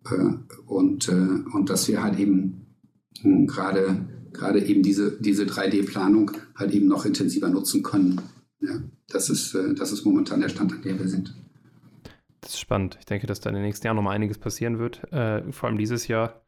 Äh, 0.06 0.34
und, 0.66 1.08
äh, 1.08 1.12
und 1.52 1.70
dass 1.70 1.86
wir 1.88 2.02
halt 2.02 2.18
eben 2.18 2.66
hm, 3.22 3.46
gerade 3.46 4.06
gerade 4.32 4.64
eben 4.64 4.82
diese, 4.82 5.12
diese 5.20 5.44
3D-Planung 5.44 6.32
halt 6.56 6.72
eben 6.72 6.86
noch 6.86 7.04
intensiver 7.04 7.48
nutzen 7.48 7.82
können. 7.82 8.20
Ja, 8.60 8.80
das, 9.08 9.30
ist, 9.30 9.54
äh, 9.54 9.74
das 9.74 9.92
ist 9.92 10.04
momentan 10.04 10.40
der 10.40 10.48
Stand, 10.48 10.72
an 10.72 10.82
dem 10.82 10.98
wir 10.98 11.08
sind. 11.08 11.34
Das 12.40 12.52
ist 12.52 12.60
spannend. 12.60 12.96
Ich 12.98 13.06
denke, 13.06 13.26
dass 13.26 13.40
da 13.40 13.50
in 13.50 13.56
den 13.56 13.64
nächsten 13.64 13.86
Jahren 13.86 13.96
noch 13.96 14.02
mal 14.02 14.12
einiges 14.12 14.38
passieren 14.38 14.78
wird. 14.78 15.02
Äh, 15.12 15.52
vor 15.52 15.68
allem 15.68 15.78
dieses 15.78 16.08
Jahr 16.08 16.42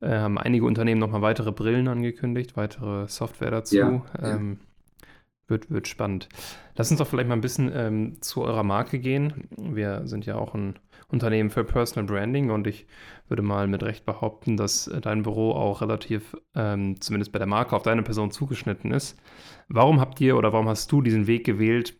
äh, 0.00 0.10
haben 0.10 0.38
einige 0.38 0.64
Unternehmen 0.64 1.00
nochmal 1.00 1.22
weitere 1.22 1.52
Brillen 1.52 1.88
angekündigt, 1.88 2.56
weitere 2.56 3.08
Software 3.08 3.50
dazu. 3.50 3.76
Ja, 3.76 4.02
ähm, 4.22 4.58
ja. 4.60 5.06
Wird, 5.46 5.70
wird 5.70 5.88
spannend. 5.88 6.30
Lass 6.74 6.90
uns 6.90 6.98
doch 6.98 7.06
vielleicht 7.06 7.28
mal 7.28 7.34
ein 7.34 7.42
bisschen 7.42 7.70
ähm, 7.74 8.22
zu 8.22 8.42
eurer 8.42 8.62
Marke 8.62 8.98
gehen. 8.98 9.46
Wir 9.58 10.06
sind 10.06 10.24
ja 10.24 10.36
auch 10.36 10.54
ein 10.54 10.78
Unternehmen 11.08 11.50
für 11.50 11.64
Personal 11.64 12.06
Branding 12.06 12.50
und 12.50 12.66
ich 12.66 12.86
würde 13.28 13.42
mal 13.42 13.66
mit 13.66 13.82
Recht 13.82 14.06
behaupten, 14.06 14.56
dass 14.56 14.90
dein 15.02 15.22
Büro 15.22 15.52
auch 15.52 15.82
relativ, 15.82 16.34
ähm, 16.54 17.00
zumindest 17.00 17.30
bei 17.30 17.38
der 17.38 17.46
Marke, 17.46 17.76
auf 17.76 17.82
deine 17.82 18.02
Person 18.02 18.30
zugeschnitten 18.30 18.90
ist. 18.90 19.20
Warum 19.68 20.00
habt 20.00 20.20
ihr 20.20 20.36
oder 20.36 20.52
warum 20.52 20.68
hast 20.68 20.90
du 20.90 21.02
diesen 21.02 21.26
Weg 21.26 21.44
gewählt, 21.44 21.98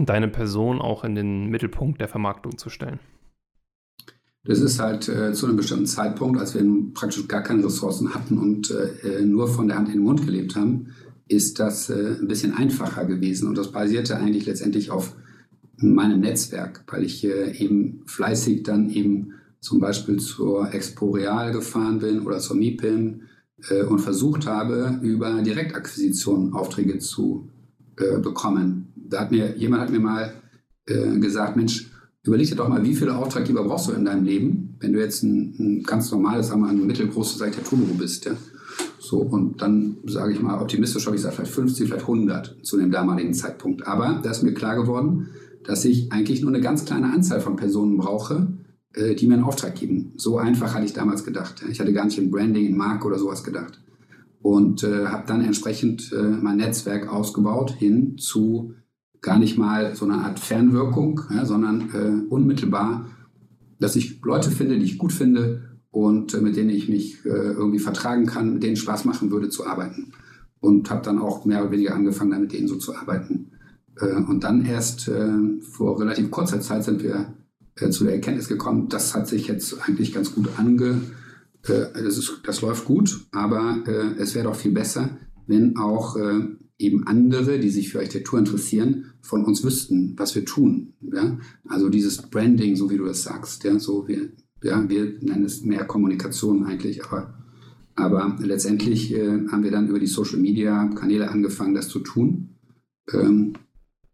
deine 0.00 0.28
Person 0.28 0.80
auch 0.80 1.04
in 1.04 1.14
den 1.14 1.46
Mittelpunkt 1.46 2.00
der 2.00 2.08
Vermarktung 2.08 2.58
zu 2.58 2.68
stellen? 2.68 2.98
Das 4.46 4.60
ist 4.60 4.78
halt 4.78 5.08
äh, 5.08 5.32
zu 5.32 5.46
einem 5.46 5.56
bestimmten 5.56 5.86
Zeitpunkt, 5.86 6.38
als 6.38 6.54
wir 6.54 6.64
praktisch 6.94 7.26
gar 7.26 7.42
keine 7.42 7.64
Ressourcen 7.64 8.14
hatten 8.14 8.38
und 8.38 8.70
äh, 8.70 9.22
nur 9.22 9.48
von 9.48 9.66
der 9.66 9.76
Hand 9.76 9.88
in 9.88 9.94
den 9.94 10.02
Mund 10.04 10.24
gelebt 10.24 10.54
haben, 10.54 10.88
ist 11.28 11.58
das 11.58 11.90
äh, 11.90 12.16
ein 12.20 12.28
bisschen 12.28 12.54
einfacher 12.54 13.04
gewesen. 13.06 13.48
Und 13.48 13.58
das 13.58 13.72
basierte 13.72 14.16
eigentlich 14.16 14.46
letztendlich 14.46 14.90
auf 14.90 15.16
meinem 15.78 16.20
Netzwerk, 16.20 16.84
weil 16.86 17.02
ich 17.02 17.24
äh, 17.24 17.56
eben 17.58 18.02
fleißig 18.06 18.62
dann 18.62 18.88
eben 18.88 19.32
zum 19.60 19.80
Beispiel 19.80 20.18
zur 20.18 20.72
Expo 20.72 21.10
Real 21.10 21.50
gefahren 21.50 21.98
bin 21.98 22.20
oder 22.20 22.38
zur 22.38 22.56
MIPIM 22.56 23.22
äh, 23.68 23.82
und 23.82 23.98
versucht 23.98 24.46
habe, 24.46 25.00
über 25.02 25.42
Direktakquisition 25.42 26.52
Aufträge 26.52 26.98
zu 26.98 27.48
äh, 27.96 28.18
bekommen. 28.18 28.92
Da 28.94 29.22
hat 29.22 29.32
mir 29.32 29.56
jemand 29.56 29.82
hat 29.82 29.90
mir 29.90 30.00
mal 30.00 30.34
gesagt, 31.18 31.56
Mensch, 31.56 31.90
Überleg 32.26 32.48
dir 32.48 32.56
doch 32.56 32.68
mal, 32.68 32.84
wie 32.84 32.94
viele 32.94 33.16
Auftraggeber 33.16 33.62
brauchst 33.64 33.88
du 33.88 33.92
in 33.92 34.04
deinem 34.04 34.24
Leben, 34.24 34.76
wenn 34.80 34.92
du 34.92 34.98
jetzt 34.98 35.22
ein, 35.22 35.54
ein 35.58 35.82
ganz 35.84 36.10
normales, 36.10 36.48
sagen 36.48 36.62
wir, 36.62 36.68
ein 36.68 36.86
mittelgroßes 36.86 37.40
Architekturbüro 37.40 37.94
bist. 37.94 38.24
Ja? 38.24 38.32
So, 38.98 39.18
und 39.18 39.62
dann 39.62 39.98
sage 40.06 40.32
ich 40.32 40.42
mal, 40.42 40.60
optimistisch 40.60 41.06
habe 41.06 41.14
ich 41.14 41.22
gesagt, 41.22 41.36
vielleicht 41.36 41.52
50, 41.52 41.86
vielleicht 41.86 42.02
100 42.02 42.56
zu 42.62 42.78
dem 42.78 42.90
damaligen 42.90 43.32
Zeitpunkt. 43.32 43.86
Aber 43.86 44.20
da 44.22 44.30
ist 44.30 44.42
mir 44.42 44.54
klar 44.54 44.74
geworden, 44.74 45.28
dass 45.62 45.84
ich 45.84 46.10
eigentlich 46.10 46.42
nur 46.42 46.50
eine 46.50 46.60
ganz 46.60 46.84
kleine 46.84 47.12
Anzahl 47.12 47.40
von 47.40 47.54
Personen 47.54 47.96
brauche, 47.96 48.48
äh, 48.94 49.14
die 49.14 49.28
mir 49.28 49.34
einen 49.34 49.44
Auftrag 49.44 49.76
geben. 49.76 50.12
So 50.16 50.38
einfach 50.38 50.74
hatte 50.74 50.84
ich 50.84 50.92
damals 50.92 51.22
gedacht. 51.22 51.62
Ich 51.70 51.78
hatte 51.78 51.92
gar 51.92 52.06
nicht 52.06 52.18
in 52.18 52.32
Branding, 52.32 52.66
in 52.66 52.76
Marke 52.76 53.06
oder 53.06 53.20
sowas 53.20 53.44
gedacht. 53.44 53.80
Und 54.42 54.82
äh, 54.82 55.06
habe 55.06 55.24
dann 55.26 55.42
entsprechend 55.42 56.12
äh, 56.12 56.22
mein 56.22 56.56
Netzwerk 56.56 57.08
ausgebaut 57.08 57.70
hin 57.70 58.18
zu 58.18 58.74
gar 59.26 59.40
nicht 59.40 59.58
mal 59.58 59.96
so 59.96 60.04
eine 60.04 60.18
Art 60.18 60.38
Fernwirkung, 60.38 61.20
ja, 61.34 61.44
sondern 61.44 61.90
äh, 61.92 62.32
unmittelbar, 62.32 63.10
dass 63.80 63.96
ich 63.96 64.22
Leute 64.22 64.52
finde, 64.52 64.78
die 64.78 64.84
ich 64.84 64.98
gut 64.98 65.12
finde 65.12 65.78
und 65.90 66.32
äh, 66.32 66.40
mit 66.40 66.54
denen 66.56 66.70
ich 66.70 66.88
mich 66.88 67.24
äh, 67.24 67.28
irgendwie 67.28 67.80
vertragen 67.80 68.26
kann, 68.26 68.54
mit 68.54 68.62
denen 68.62 68.76
Spaß 68.76 69.04
machen 69.04 69.32
würde 69.32 69.48
zu 69.48 69.66
arbeiten. 69.66 70.12
Und 70.60 70.90
habe 70.90 71.02
dann 71.02 71.18
auch 71.18 71.44
mehr 71.44 71.62
oder 71.62 71.72
weniger 71.72 71.96
angefangen, 71.96 72.30
dann 72.30 72.42
mit 72.42 72.52
denen 72.52 72.68
so 72.68 72.76
zu 72.76 72.94
arbeiten. 72.94 73.50
Äh, 74.00 74.14
und 74.14 74.44
dann 74.44 74.64
erst 74.64 75.08
äh, 75.08 75.60
vor 75.60 76.00
relativ 76.00 76.30
kurzer 76.30 76.60
Zeit 76.60 76.84
sind 76.84 77.02
wir 77.02 77.34
äh, 77.74 77.90
zu 77.90 78.04
der 78.04 78.14
Erkenntnis 78.14 78.46
gekommen, 78.46 78.88
das 78.88 79.12
hat 79.16 79.26
sich 79.26 79.48
jetzt 79.48 79.76
eigentlich 79.88 80.14
ganz 80.14 80.34
gut 80.34 80.50
ange... 80.56 81.00
das, 81.62 82.16
ist, 82.16 82.42
das 82.44 82.60
läuft 82.60 82.84
gut, 82.84 83.26
aber 83.32 83.82
es 84.18 84.36
wäre 84.36 84.44
doch 84.44 84.54
viel 84.54 84.70
besser, 84.70 85.18
wenn 85.48 85.76
auch 85.76 86.16
eben 86.78 87.06
andere, 87.06 87.58
die 87.58 87.70
sich 87.70 87.90
für 87.90 87.98
Architektur 87.98 88.38
interessieren, 88.38 89.12
von 89.22 89.44
uns 89.44 89.64
wüssten, 89.64 90.14
was 90.16 90.34
wir 90.34 90.44
tun. 90.44 90.94
Ja? 91.00 91.38
Also 91.68 91.88
dieses 91.88 92.22
Branding, 92.22 92.76
so 92.76 92.90
wie 92.90 92.98
du 92.98 93.04
das 93.04 93.22
sagst, 93.22 93.64
ja, 93.64 93.78
so 93.78 94.06
wir, 94.08 94.30
ja, 94.62 94.88
wir 94.88 95.18
nennen 95.20 95.44
es 95.44 95.62
mehr 95.62 95.84
Kommunikation 95.84 96.64
eigentlich, 96.64 97.04
aber, 97.04 97.34
aber 97.94 98.36
letztendlich 98.40 99.14
äh, 99.14 99.46
haben 99.48 99.62
wir 99.62 99.70
dann 99.70 99.88
über 99.88 99.98
die 99.98 100.06
Social 100.06 100.38
Media 100.38 100.88
Kanäle 100.88 101.30
angefangen, 101.30 101.74
das 101.74 101.88
zu 101.88 102.00
tun. 102.00 102.56
Ähm, 103.12 103.54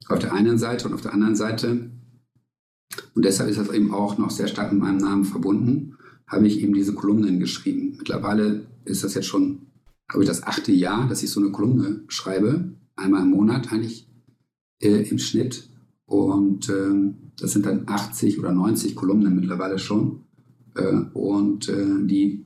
auf 0.08 0.18
der 0.18 0.32
einen 0.32 0.58
Seite 0.58 0.86
und 0.86 0.94
auf 0.94 1.00
der 1.00 1.14
anderen 1.14 1.36
Seite, 1.36 1.90
und 3.14 3.24
deshalb 3.24 3.50
ist 3.50 3.58
das 3.58 3.70
eben 3.70 3.92
auch 3.92 4.18
noch 4.18 4.30
sehr 4.30 4.48
stark 4.48 4.72
mit 4.72 4.82
meinem 4.82 4.98
Namen 4.98 5.24
verbunden, 5.24 5.96
habe 6.26 6.46
ich 6.46 6.60
eben 6.60 6.74
diese 6.74 6.94
Kolumnen 6.94 7.40
geschrieben. 7.40 7.94
Mittlerweile 7.98 8.66
ist 8.84 9.04
das 9.04 9.14
jetzt 9.14 9.26
schon 9.26 9.71
glaube 10.12 10.24
ich, 10.24 10.28
das 10.28 10.42
achte 10.42 10.72
Jahr, 10.72 11.08
dass 11.08 11.22
ich 11.22 11.30
so 11.30 11.40
eine 11.40 11.50
Kolumne 11.50 12.02
schreibe, 12.08 12.74
einmal 12.96 13.22
im 13.22 13.30
Monat 13.30 13.72
eigentlich 13.72 14.06
äh, 14.82 15.08
im 15.08 15.18
Schnitt. 15.18 15.70
Und 16.04 16.68
äh, 16.68 17.14
das 17.40 17.52
sind 17.52 17.64
dann 17.64 17.84
80 17.86 18.38
oder 18.38 18.52
90 18.52 18.94
Kolumnen 18.94 19.34
mittlerweile 19.34 19.78
schon. 19.78 20.24
Äh, 20.74 20.96
und 21.14 21.70
äh, 21.70 22.06
die 22.06 22.44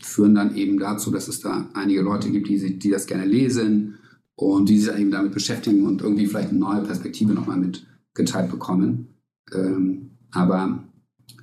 führen 0.00 0.36
dann 0.36 0.54
eben 0.54 0.78
dazu, 0.78 1.10
dass 1.10 1.26
es 1.26 1.40
da 1.40 1.68
einige 1.74 2.02
Leute 2.02 2.30
gibt, 2.30 2.48
die, 2.48 2.78
die 2.78 2.90
das 2.90 3.06
gerne 3.06 3.26
lesen 3.26 3.96
und 4.36 4.68
die 4.68 4.78
sich 4.78 4.96
eben 4.96 5.10
damit 5.10 5.32
beschäftigen 5.32 5.86
und 5.86 6.00
irgendwie 6.00 6.26
vielleicht 6.26 6.50
eine 6.50 6.60
neue 6.60 6.82
Perspektive 6.82 7.34
nochmal 7.34 7.58
mitgeteilt 7.58 8.52
bekommen. 8.52 9.08
Ähm, 9.52 10.10
aber 10.30 10.84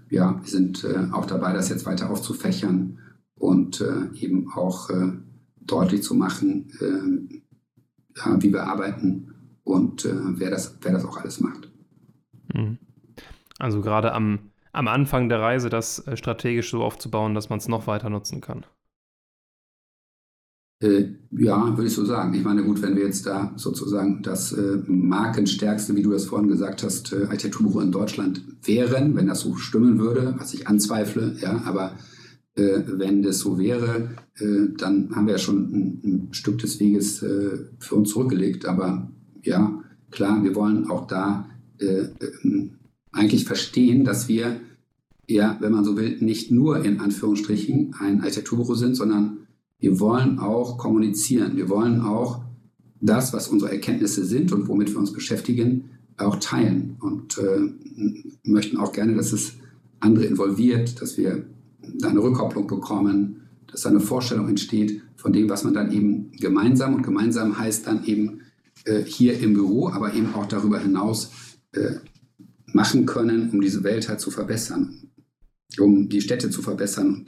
ja, 0.10 0.40
wir 0.42 0.50
sind 0.50 0.86
äh, 0.86 1.10
auch 1.12 1.26
dabei, 1.26 1.52
das 1.52 1.68
jetzt 1.68 1.86
weiter 1.86 2.10
aufzufächern 2.10 3.00
und 3.36 3.82
äh, 3.82 4.18
eben 4.18 4.50
auch 4.54 4.90
deutlich 5.66 6.04
zu 6.04 6.16
machen, 6.16 6.72
äh, 6.80 8.42
wie 8.42 8.52
wir 8.52 8.64
arbeiten 8.64 9.34
und 9.64 10.06
äh, 10.06 10.14
wer, 10.14 10.50
das, 10.50 10.78
wer 10.82 10.92
das 10.92 11.06
auch 11.06 11.18
alles 11.18 11.40
macht. 11.40 11.72
Mhm. 12.54 12.78
Also 13.60 13.82
gerade 13.82 14.14
am, 14.14 14.52
am 14.74 14.88
Anfang 14.88 15.30
der 15.30 15.40
Reise, 15.40 15.70
das 15.70 16.06
äh, 16.08 16.18
strategisch 16.18 16.72
so 16.72 16.84
aufzubauen, 16.84 17.36
dass 17.36 17.50
man 17.50 17.60
es 17.60 17.68
noch 17.68 17.88
weiter 17.88 18.10
nutzen 18.10 18.42
kann. 18.42 18.66
Äh, 20.82 21.10
ja, 21.32 21.78
würde 21.78 21.88
ich 21.88 21.94
so 21.94 22.06
sagen. 22.06 22.34
Ich 22.34 22.44
meine, 22.44 22.64
gut, 22.64 22.82
wenn 22.82 22.96
wir 22.96 23.06
jetzt 23.06 23.28
da 23.28 23.54
sozusagen 23.56 24.24
das 24.24 24.52
äh, 24.52 24.80
markenstärkste, 24.88 25.96
wie 25.96 26.02
du 26.02 26.12
das 26.12 26.26
vorhin 26.26 26.48
gesagt 26.48 26.82
hast, 26.84 27.14
äh, 27.14 27.26
Architekturbüro 27.26 27.82
in 27.82 27.92
Deutschland 27.92 28.44
wären, 28.64 29.16
wenn 29.16 29.28
das 29.28 29.42
so 29.42 29.56
stimmen 29.56 30.00
würde, 30.00 30.34
was 30.40 30.56
ich 30.56 30.68
anzweifle, 30.68 31.36
ja, 31.40 31.62
aber 31.66 31.94
wenn 32.56 33.22
das 33.22 33.40
so 33.40 33.58
wäre, 33.58 34.10
äh, 34.38 34.74
dann 34.78 35.16
haben 35.16 35.26
wir 35.26 35.34
ja 35.34 35.40
schon 35.40 35.72
ein, 35.72 36.02
ein 36.04 36.34
Stück 36.34 36.58
des 36.60 36.80
Weges 36.80 37.24
äh, 37.24 37.60
für 37.80 37.96
uns 37.96 38.10
zurückgelegt. 38.10 38.66
Aber 38.66 39.10
ja, 39.42 39.82
klar, 40.12 40.44
wir 40.44 40.54
wollen 40.56 40.90
auch 40.90 41.08
da 41.08 41.50
äh, 41.80 42.08
ähm, 42.44 42.72
eigentlich 43.14 43.46
verstehen, 43.46 44.04
dass 44.04 44.28
wir 44.28 44.60
ja, 45.32 45.58
wenn 45.62 45.72
man 45.72 45.86
so 45.86 45.96
will, 45.98 46.18
nicht 46.20 46.52
nur 46.52 46.84
in 46.84 47.00
Anführungsstrichen 47.00 47.96
ein 48.00 48.22
Architekturbüro 48.22 48.76
sind, 48.76 48.96
sondern 48.96 49.48
wir 49.80 50.00
wollen 50.00 50.40
auch 50.40 50.78
kommunizieren. 50.78 51.56
Wir 51.56 51.70
wollen 51.70 52.02
auch 52.02 52.44
das, 53.00 53.34
was 53.34 53.48
unsere 53.48 53.72
Erkenntnisse 53.72 54.26
sind 54.26 54.52
und 54.52 54.68
womit 54.68 54.92
wir 54.92 55.00
uns 55.00 55.14
beschäftigen, 55.14 55.86
auch 56.18 56.36
teilen 56.36 56.98
und 57.00 57.38
äh, 57.38 57.62
möchten 58.44 58.78
auch 58.78 58.92
gerne, 58.92 59.16
dass 59.16 59.34
es 59.34 59.54
andere 60.00 60.26
involviert, 60.26 61.02
dass 61.02 61.18
wir 61.18 61.46
eine 62.04 62.20
Rückkopplung 62.22 62.68
bekommen, 62.68 63.48
dass 63.68 63.86
eine 63.86 64.00
Vorstellung 64.00 64.50
entsteht 64.50 65.02
von 65.16 65.34
dem, 65.34 65.50
was 65.50 65.64
man 65.64 65.74
dann 65.74 65.92
eben 65.92 66.32
gemeinsam 66.34 66.96
und 66.96 67.04
gemeinsam 67.04 67.58
heißt 67.58 67.88
dann 67.88 68.06
eben 68.06 68.42
äh, 68.86 69.04
hier 69.04 69.40
im 69.40 69.54
Büro, 69.54 69.90
aber 69.90 70.14
eben 70.14 70.34
auch 70.34 70.46
darüber 70.46 70.80
hinaus 70.80 71.32
äh, 71.74 71.96
machen 72.74 73.06
können, 73.06 73.50
um 73.52 73.62
diese 73.62 73.84
Welt 73.84 74.10
halt 74.10 74.20
zu 74.20 74.32
verbessern, 74.32 75.12
um 75.80 76.10
die 76.10 76.22
Städte 76.22 76.50
zu 76.50 76.62
verbessern 76.62 77.26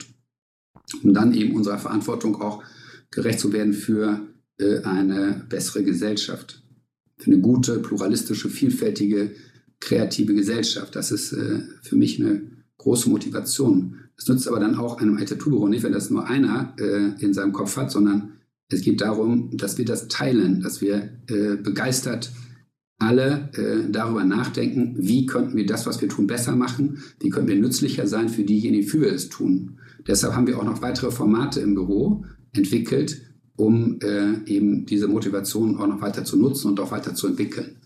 und 1.02 1.04
um 1.04 1.14
dann 1.14 1.34
eben 1.34 1.54
unserer 1.54 1.78
Verantwortung 1.78 2.40
auch 2.40 2.62
gerecht 3.10 3.40
zu 3.40 3.52
werden 3.52 3.72
für 3.72 4.20
äh, 4.58 4.80
eine 4.82 5.46
bessere 5.48 5.82
Gesellschaft, 5.82 6.62
für 7.16 7.30
eine 7.30 7.40
gute, 7.40 7.78
pluralistische, 7.78 8.48
vielfältige, 8.48 9.34
kreative 9.80 10.34
Gesellschaft. 10.34 10.96
Das 10.96 11.10
ist 11.10 11.32
äh, 11.32 11.62
für 11.82 11.96
mich 11.96 12.20
eine 12.20 12.42
große 12.78 13.08
Motivation. 13.08 14.00
Es 14.16 14.28
nützt 14.28 14.46
aber 14.48 14.60
dann 14.60 14.76
auch 14.76 15.00
einem 15.00 15.14
Architekturbüro 15.14 15.68
nicht, 15.68 15.82
wenn 15.82 15.92
das 15.92 16.10
nur 16.10 16.26
einer 16.26 16.74
äh, 16.78 17.12
in 17.18 17.34
seinem 17.34 17.52
Kopf 17.52 17.76
hat, 17.76 17.90
sondern 17.90 18.34
es 18.68 18.82
geht 18.82 19.00
darum, 19.00 19.56
dass 19.56 19.78
wir 19.78 19.84
das 19.84 20.08
teilen, 20.08 20.60
dass 20.62 20.80
wir 20.80 21.10
äh, 21.28 21.56
begeistert 21.56 22.32
alle 22.98 23.50
äh, 23.54 23.90
darüber 23.90 24.24
nachdenken, 24.24 24.94
wie 24.98 25.26
könnten 25.26 25.56
wir 25.56 25.66
das, 25.66 25.86
was 25.86 26.00
wir 26.00 26.08
tun, 26.08 26.26
besser 26.26 26.54
machen, 26.56 26.98
wie 27.20 27.28
könnten 27.28 27.48
wir 27.48 27.56
nützlicher 27.56 28.06
sein 28.06 28.28
für 28.28 28.44
diejenigen, 28.44 28.86
für 28.86 29.00
wir 29.00 29.12
es 29.12 29.28
tun. 29.28 29.78
Deshalb 30.06 30.34
haben 30.34 30.46
wir 30.46 30.58
auch 30.58 30.64
noch 30.64 30.80
weitere 30.80 31.10
Formate 31.10 31.60
im 31.60 31.74
Büro 31.74 32.24
entwickelt, 32.52 33.20
um 33.56 33.98
äh, 34.00 34.44
eben 34.46 34.86
diese 34.86 35.08
Motivation 35.08 35.76
auch 35.76 35.86
noch 35.86 36.00
weiter 36.00 36.24
zu 36.24 36.36
nutzen 36.36 36.68
und 36.68 36.80
auch 36.80 36.92
weiter 36.92 37.14
zu 37.14 37.26
entwickeln. 37.26 37.76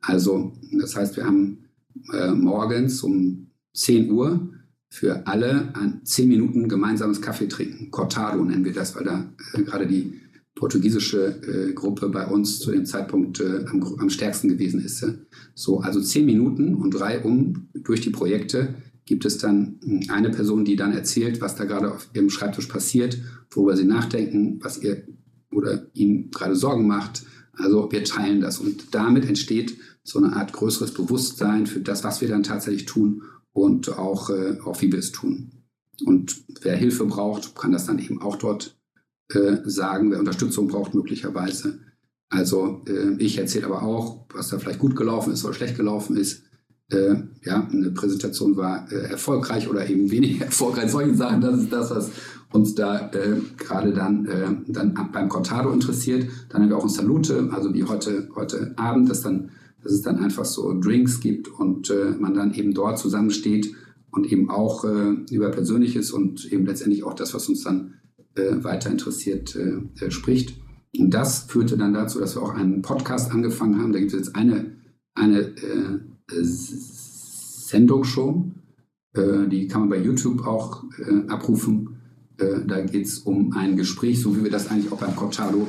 Also 0.00 0.52
das 0.78 0.96
heißt, 0.96 1.16
wir 1.16 1.26
haben 1.26 1.64
äh, 2.12 2.32
morgens 2.32 3.02
um 3.02 3.48
10 3.74 4.10
Uhr 4.10 4.50
für 4.96 5.26
alle 5.26 5.74
zehn 6.04 6.30
Minuten 6.30 6.70
gemeinsames 6.70 7.20
Kaffee 7.20 7.48
trinken. 7.48 7.90
Cortado 7.90 8.42
nennen 8.42 8.64
wir 8.64 8.72
das, 8.72 8.96
weil 8.96 9.04
da 9.04 9.30
äh, 9.52 9.62
gerade 9.62 9.86
die 9.86 10.22
portugiesische 10.54 11.42
äh, 11.42 11.72
Gruppe 11.74 12.08
bei 12.08 12.26
uns 12.26 12.60
zu 12.60 12.70
dem 12.70 12.86
Zeitpunkt 12.86 13.40
äh, 13.40 13.66
am, 13.70 13.82
am, 13.82 14.08
stärksten 14.08 14.48
gewesen 14.48 14.82
ist. 14.82 15.06
So, 15.54 15.80
also 15.80 16.00
zehn 16.00 16.24
Minuten 16.24 16.74
und 16.74 16.92
drei 16.92 17.20
um 17.20 17.68
durch 17.74 18.00
die 18.00 18.08
Projekte 18.08 18.74
gibt 19.04 19.26
es 19.26 19.36
dann 19.36 19.78
hm, 19.84 20.04
eine 20.08 20.30
Person, 20.30 20.64
die 20.64 20.76
dann 20.76 20.94
erzählt, 20.94 21.42
was 21.42 21.56
da 21.56 21.64
gerade 21.64 21.92
auf 21.92 22.08
ihrem 22.14 22.30
Schreibtisch 22.30 22.66
passiert, 22.66 23.18
worüber 23.50 23.76
sie 23.76 23.84
nachdenken, 23.84 24.60
was 24.62 24.82
ihr 24.82 25.02
oder 25.52 25.88
ihnen 25.92 26.30
gerade 26.30 26.56
Sorgen 26.56 26.86
macht. 26.86 27.26
Also 27.52 27.92
wir 27.92 28.02
teilen 28.02 28.40
das 28.40 28.60
und 28.60 28.94
damit 28.94 29.28
entsteht 29.28 29.76
so 30.02 30.20
eine 30.20 30.34
Art 30.34 30.54
größeres 30.54 30.94
Bewusstsein 30.94 31.66
für 31.66 31.80
das, 31.80 32.02
was 32.02 32.22
wir 32.22 32.28
dann 32.28 32.44
tatsächlich 32.44 32.86
tun 32.86 33.20
und 33.56 33.98
auch, 33.98 34.28
äh, 34.28 34.58
auch 34.66 34.82
wie 34.82 34.92
wir 34.92 34.98
es 34.98 35.12
tun. 35.12 35.50
Und 36.04 36.44
wer 36.60 36.76
Hilfe 36.76 37.06
braucht, 37.06 37.56
kann 37.56 37.72
das 37.72 37.86
dann 37.86 37.98
eben 37.98 38.20
auch 38.20 38.36
dort 38.36 38.76
äh, 39.32 39.56
sagen, 39.64 40.10
wer 40.10 40.18
Unterstützung 40.18 40.68
braucht 40.68 40.94
möglicherweise. 40.94 41.80
Also 42.28 42.82
äh, 42.86 43.14
ich 43.18 43.38
erzähle 43.38 43.66
aber 43.66 43.82
auch, 43.82 44.26
was 44.34 44.48
da 44.48 44.58
vielleicht 44.58 44.78
gut 44.78 44.94
gelaufen 44.94 45.32
ist 45.32 45.42
oder 45.42 45.54
schlecht 45.54 45.76
gelaufen 45.76 46.18
ist. 46.18 46.42
Äh, 46.90 47.14
ja, 47.44 47.66
eine 47.66 47.92
Präsentation 47.92 48.58
war 48.58 48.92
äh, 48.92 49.10
erfolgreich 49.10 49.68
oder 49.68 49.88
eben 49.88 50.10
weniger 50.10 50.44
erfolgreich. 50.44 50.90
Solche 50.90 51.14
Sachen, 51.14 51.40
das 51.40 51.58
ist 51.58 51.72
das, 51.72 51.90
was 51.90 52.10
uns 52.52 52.74
da 52.74 53.10
äh, 53.12 53.40
gerade 53.56 53.94
dann, 53.94 54.26
äh, 54.26 54.48
dann 54.68 54.92
beim 55.12 55.30
Cortado 55.30 55.72
interessiert. 55.72 56.28
Dann 56.50 56.62
haben 56.62 56.68
wir 56.68 56.76
auch 56.76 56.84
ein 56.84 56.90
Salute, 56.90 57.48
also 57.52 57.72
wie 57.72 57.84
heute, 57.84 58.28
heute 58.34 58.74
Abend, 58.76 59.08
das 59.08 59.22
dann 59.22 59.50
dass 59.86 59.94
es 59.94 60.02
dann 60.02 60.18
einfach 60.18 60.44
so 60.44 60.78
Drinks 60.80 61.20
gibt 61.20 61.46
und 61.46 61.90
äh, 61.90 62.16
man 62.18 62.34
dann 62.34 62.52
eben 62.54 62.74
dort 62.74 62.98
zusammensteht 62.98 63.72
und 64.10 64.32
eben 64.32 64.50
auch 64.50 64.84
äh, 64.84 65.12
über 65.30 65.50
Persönliches 65.50 66.10
und 66.10 66.44
eben 66.52 66.66
letztendlich 66.66 67.04
auch 67.04 67.14
das, 67.14 67.34
was 67.34 67.48
uns 67.48 67.62
dann 67.62 67.94
äh, 68.34 68.64
weiter 68.64 68.90
interessiert, 68.90 69.54
äh, 69.54 70.04
äh, 70.04 70.10
spricht. 70.10 70.58
Und 70.98 71.14
das 71.14 71.44
führte 71.44 71.76
dann 71.76 71.94
dazu, 71.94 72.18
dass 72.18 72.34
wir 72.34 72.42
auch 72.42 72.54
einen 72.54 72.82
Podcast 72.82 73.30
angefangen 73.30 73.80
haben. 73.80 73.92
Da 73.92 74.00
gibt 74.00 74.12
es 74.12 74.18
jetzt 74.18 74.34
eine, 74.34 74.72
eine 75.14 75.40
äh, 75.40 76.00
Sendung 76.32 78.02
schon, 78.04 78.54
die 79.16 79.66
kann 79.66 79.80
man 79.80 79.88
bei 79.88 79.98
YouTube 79.98 80.46
auch 80.46 80.84
abrufen. 81.28 81.96
da 82.36 82.82
geht 82.82 83.06
es 83.06 83.20
um 83.20 83.54
ein 83.54 83.78
Gespräch, 83.78 84.20
so 84.20 84.36
wie 84.36 84.44
wir 84.44 84.50
das 84.50 84.70
eigentlich 84.70 84.92
auch 84.92 84.98
beim 84.98 85.16
Cortado 85.16 85.66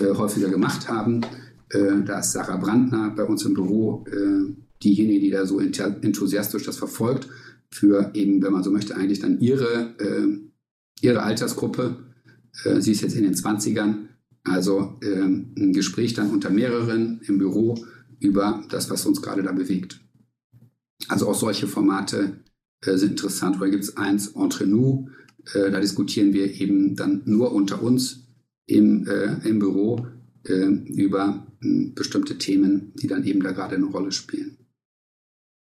häufiger 0.00 0.48
gemacht 0.48 0.88
haben. 0.88 1.20
Äh, 1.70 2.02
da 2.04 2.20
ist 2.20 2.32
Sarah 2.32 2.56
Brandner 2.56 3.10
bei 3.10 3.24
uns 3.24 3.44
im 3.44 3.54
Büro 3.54 4.04
äh, 4.10 4.52
diejenige, 4.82 5.20
die 5.20 5.30
da 5.30 5.46
so 5.46 5.60
enthusiastisch 5.60 6.64
das 6.64 6.76
verfolgt, 6.76 7.28
für 7.70 8.10
eben, 8.14 8.42
wenn 8.42 8.52
man 8.52 8.62
so 8.62 8.70
möchte, 8.70 8.96
eigentlich 8.96 9.20
dann 9.20 9.40
ihre, 9.40 9.94
äh, 9.98 10.38
ihre 11.02 11.22
Altersgruppe. 11.22 11.96
Äh, 12.64 12.80
sie 12.80 12.92
ist 12.92 13.02
jetzt 13.02 13.16
in 13.16 13.24
den 13.24 13.34
20ern. 13.34 14.06
Also 14.44 14.96
ähm, 15.02 15.52
ein 15.58 15.72
Gespräch 15.72 16.14
dann 16.14 16.30
unter 16.30 16.48
mehreren 16.48 17.20
im 17.26 17.38
Büro 17.38 17.84
über 18.20 18.64
das, 18.70 18.88
was 18.88 19.04
uns 19.04 19.20
gerade 19.20 19.42
da 19.42 19.52
bewegt. 19.52 20.00
Also 21.08 21.28
auch 21.28 21.34
solche 21.34 21.66
Formate 21.66 22.40
äh, 22.80 22.96
sind 22.96 23.10
interessant. 23.10 23.56
Oder 23.56 23.68
gibt 23.68 23.84
es 23.84 23.96
eins 23.96 24.28
entre 24.28 24.66
nous, 24.66 25.10
da 25.54 25.80
diskutieren 25.80 26.34
wir 26.34 26.60
eben 26.60 26.94
dann 26.94 27.22
nur 27.24 27.52
unter 27.52 27.82
uns 27.82 28.26
im, 28.66 29.08
im 29.44 29.58
Büro 29.58 30.06
über 30.44 31.47
bestimmte 31.60 32.38
Themen, 32.38 32.92
die 32.94 33.06
dann 33.06 33.24
eben 33.24 33.42
da 33.42 33.52
gerade 33.52 33.76
eine 33.76 33.86
Rolle 33.86 34.12
spielen. 34.12 34.58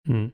Hm. 0.07 0.33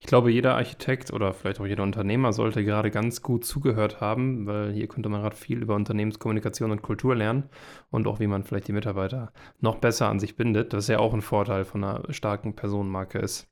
Ich 0.00 0.06
glaube, 0.06 0.30
jeder 0.30 0.56
Architekt 0.56 1.12
oder 1.12 1.32
vielleicht 1.32 1.60
auch 1.60 1.66
jeder 1.66 1.82
Unternehmer 1.82 2.34
sollte 2.34 2.62
gerade 2.62 2.90
ganz 2.90 3.22
gut 3.22 3.46
zugehört 3.46 4.02
haben, 4.02 4.46
weil 4.46 4.70
hier 4.72 4.86
könnte 4.86 5.08
man 5.08 5.22
gerade 5.22 5.34
viel 5.34 5.62
über 5.62 5.74
Unternehmenskommunikation 5.76 6.70
und 6.70 6.82
Kultur 6.82 7.16
lernen 7.16 7.44
und 7.90 8.06
auch 8.06 8.20
wie 8.20 8.26
man 8.26 8.44
vielleicht 8.44 8.68
die 8.68 8.72
Mitarbeiter 8.72 9.32
noch 9.60 9.76
besser 9.76 10.10
an 10.10 10.20
sich 10.20 10.36
bindet, 10.36 10.74
was 10.74 10.88
ja 10.88 10.98
auch 10.98 11.14
ein 11.14 11.22
Vorteil 11.22 11.64
von 11.64 11.82
einer 11.82 12.12
starken 12.12 12.54
Personenmarke 12.54 13.18
ist. 13.18 13.48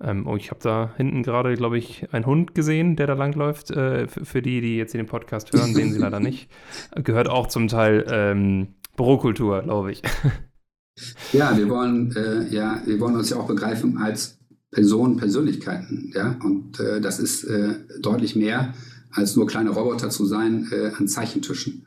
Ähm, 0.00 0.26
oh, 0.26 0.36
ich 0.36 0.50
habe 0.50 0.60
da 0.62 0.94
hinten 0.96 1.22
gerade, 1.22 1.54
glaube 1.54 1.78
ich, 1.78 2.12
einen 2.12 2.26
Hund 2.26 2.54
gesehen, 2.54 2.96
der 2.96 3.06
da 3.06 3.12
langläuft. 3.12 3.70
Äh, 3.70 4.08
für 4.08 4.42
die, 4.42 4.60
die 4.60 4.76
jetzt 4.76 4.94
den 4.94 5.06
Podcast 5.06 5.52
hören, 5.52 5.74
sehen 5.74 5.92
sie 5.92 5.98
leider 5.98 6.20
nicht. 6.20 6.50
Gehört 6.96 7.28
auch 7.28 7.46
zum 7.46 7.68
Teil 7.68 8.06
ähm, 8.10 8.74
Bürokultur, 8.96 9.62
glaube 9.62 9.92
ich. 9.92 10.02
Ja, 11.32 11.56
wir 11.56 11.68
wollen, 11.68 12.14
äh, 12.16 12.48
ja, 12.54 12.82
wir 12.84 13.00
wollen 13.00 13.16
uns 13.16 13.30
ja 13.30 13.36
auch 13.36 13.46
begreifen 13.46 13.98
als 13.98 14.38
Personen, 14.70 15.16
Persönlichkeiten. 15.16 16.12
Ja? 16.14 16.38
Und 16.42 16.80
äh, 16.80 17.00
das 17.00 17.18
ist 17.18 17.44
äh, 17.44 17.74
deutlich 18.00 18.36
mehr, 18.36 18.74
als 19.10 19.36
nur 19.36 19.46
kleine 19.46 19.70
Roboter 19.70 20.10
zu 20.10 20.26
sein 20.26 20.68
äh, 20.72 20.90
an 20.96 21.08
Zeichentischen. 21.08 21.86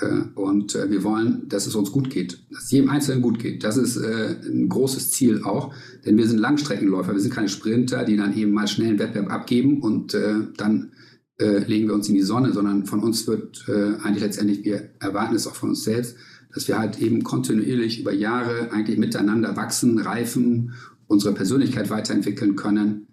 Äh, 0.00 0.22
und 0.36 0.74
äh, 0.74 0.90
wir 0.90 1.02
wollen, 1.02 1.48
dass 1.48 1.66
es 1.66 1.74
uns 1.74 1.90
gut 1.90 2.10
geht, 2.10 2.44
dass 2.50 2.64
es 2.64 2.70
jedem 2.70 2.90
Einzelnen 2.90 3.22
gut 3.22 3.38
geht. 3.38 3.64
Das 3.64 3.76
ist 3.76 3.96
ein 3.96 4.68
großes 4.68 5.10
Ziel 5.10 5.42
auch, 5.42 5.74
denn 6.04 6.16
wir 6.16 6.26
sind 6.26 6.38
Langstreckenläufer, 6.38 7.12
wir 7.12 7.20
sind 7.20 7.34
keine 7.34 7.48
Sprinter, 7.48 8.04
die 8.04 8.16
dann 8.16 8.36
eben 8.36 8.52
mal 8.52 8.68
schnell 8.68 8.90
einen 8.90 8.98
Wettbewerb 8.98 9.32
abgeben 9.32 9.82
und 9.82 10.16
dann 10.56 10.92
legen 11.38 11.88
wir 11.88 11.94
uns 11.94 12.08
in 12.08 12.14
die 12.14 12.22
Sonne, 12.22 12.52
sondern 12.52 12.84
von 12.84 13.00
uns 13.00 13.26
wird 13.26 13.64
eigentlich 14.02 14.22
letztendlich, 14.22 14.62
wir 14.62 14.90
erwarten 15.00 15.34
es 15.34 15.46
auch 15.46 15.54
von 15.54 15.70
uns 15.70 15.84
selbst, 15.84 16.16
dass 16.54 16.68
wir 16.68 16.78
halt 16.78 17.00
eben 17.00 17.22
kontinuierlich 17.22 18.00
über 18.00 18.12
Jahre 18.12 18.72
eigentlich 18.72 18.98
miteinander 18.98 19.56
wachsen, 19.56 19.98
reifen 19.98 20.74
unsere 21.06 21.34
Persönlichkeit 21.34 21.90
weiterentwickeln 21.90 22.56
können. 22.56 23.08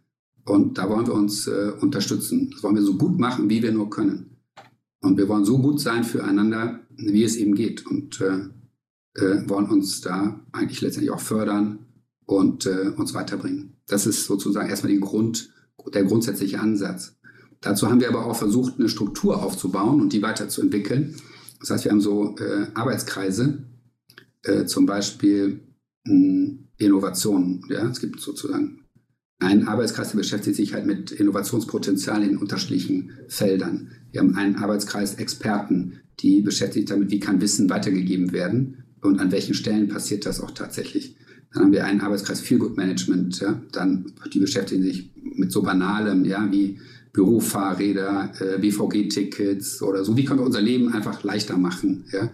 Und 0.45 0.77
da 0.77 0.89
wollen 0.89 1.07
wir 1.07 1.13
uns 1.13 1.47
äh, 1.47 1.71
unterstützen. 1.79 2.51
Das 2.51 2.63
wollen 2.63 2.75
wir 2.75 2.83
so 2.83 2.95
gut 2.95 3.19
machen, 3.19 3.49
wie 3.49 3.61
wir 3.61 3.71
nur 3.71 3.89
können. 3.89 4.37
Und 5.01 5.17
wir 5.17 5.27
wollen 5.27 5.45
so 5.45 5.57
gut 5.57 5.79
sein 5.79 6.03
füreinander, 6.03 6.79
wie 6.95 7.23
es 7.23 7.35
eben 7.35 7.55
geht. 7.55 7.85
Und 7.85 8.21
äh, 8.21 8.47
äh, 9.17 9.49
wollen 9.49 9.69
uns 9.69 10.01
da 10.01 10.39
eigentlich 10.51 10.81
letztendlich 10.81 11.11
auch 11.11 11.19
fördern 11.19 11.79
und 12.25 12.65
äh, 12.65 12.91
uns 12.95 13.13
weiterbringen. 13.13 13.77
Das 13.87 14.05
ist 14.05 14.25
sozusagen 14.25 14.69
erstmal 14.69 14.91
die 14.91 14.99
Grund, 14.99 15.51
der 15.93 16.03
grundsätzliche 16.03 16.59
Ansatz. 16.59 17.15
Dazu 17.61 17.89
haben 17.89 17.99
wir 17.99 18.09
aber 18.09 18.25
auch 18.25 18.35
versucht, 18.35 18.75
eine 18.77 18.89
Struktur 18.89 19.41
aufzubauen 19.41 20.01
und 20.01 20.13
die 20.13 20.21
weiterzuentwickeln. 20.21 21.15
Das 21.59 21.69
heißt, 21.69 21.85
wir 21.85 21.91
haben 21.91 22.01
so 22.01 22.35
äh, 22.37 22.67
Arbeitskreise, 22.73 23.63
äh, 24.43 24.65
zum 24.65 24.85
Beispiel 24.85 25.61
mh, 26.05 26.13
hm, 26.13 26.67
Innovationen. 26.77 27.65
Ja? 27.69 27.89
Es 27.89 27.99
gibt 27.99 28.19
sozusagen 28.19 28.83
einen 29.39 29.67
Arbeitskreis, 29.67 30.11
der 30.11 30.17
beschäftigt 30.17 30.55
sich 30.55 30.73
halt 30.73 30.85
mit 30.85 31.11
Innovationspotenzial 31.11 32.23
in 32.23 32.37
unterschiedlichen 32.37 33.11
Feldern. 33.27 33.91
Wir 34.11 34.21
haben 34.21 34.35
einen 34.35 34.55
Arbeitskreis 34.55 35.15
Experten, 35.15 35.99
die 36.19 36.41
beschäftigt 36.41 36.89
damit, 36.89 37.11
wie 37.11 37.19
kann 37.19 37.41
Wissen 37.41 37.69
weitergegeben 37.69 38.31
werden 38.31 38.83
und 39.01 39.19
an 39.19 39.31
welchen 39.31 39.53
Stellen 39.53 39.87
passiert 39.87 40.25
das 40.25 40.41
auch 40.41 40.51
tatsächlich. 40.51 41.15
Dann 41.53 41.63
haben 41.63 41.71
wir 41.71 41.85
einen 41.85 42.01
Arbeitskreis 42.01 42.41
Feel 42.41 42.57
Good 42.57 42.77
Management, 42.77 43.39
ja? 43.39 43.61
dann 43.71 44.13
die 44.33 44.39
beschäftigen 44.39 44.83
sich 44.83 45.11
mit 45.35 45.51
so 45.51 45.61
banalem, 45.61 46.25
ja, 46.25 46.51
wie 46.51 46.79
Bürofahrräder, 47.13 48.33
äh, 48.39 48.59
BVG-Tickets 48.59 49.81
oder 49.81 50.03
so. 50.03 50.15
Wie 50.15 50.25
können 50.25 50.39
wir 50.39 50.45
unser 50.45 50.61
Leben 50.61 50.93
einfach 50.93 51.23
leichter 51.23 51.57
machen? 51.57 52.05
Ja? 52.11 52.31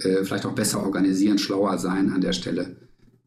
Äh, 0.00 0.24
vielleicht 0.24 0.46
auch 0.46 0.54
besser 0.54 0.82
organisieren, 0.82 1.38
schlauer 1.38 1.78
sein 1.78 2.12
an 2.12 2.20
der 2.20 2.32
Stelle. 2.32 2.76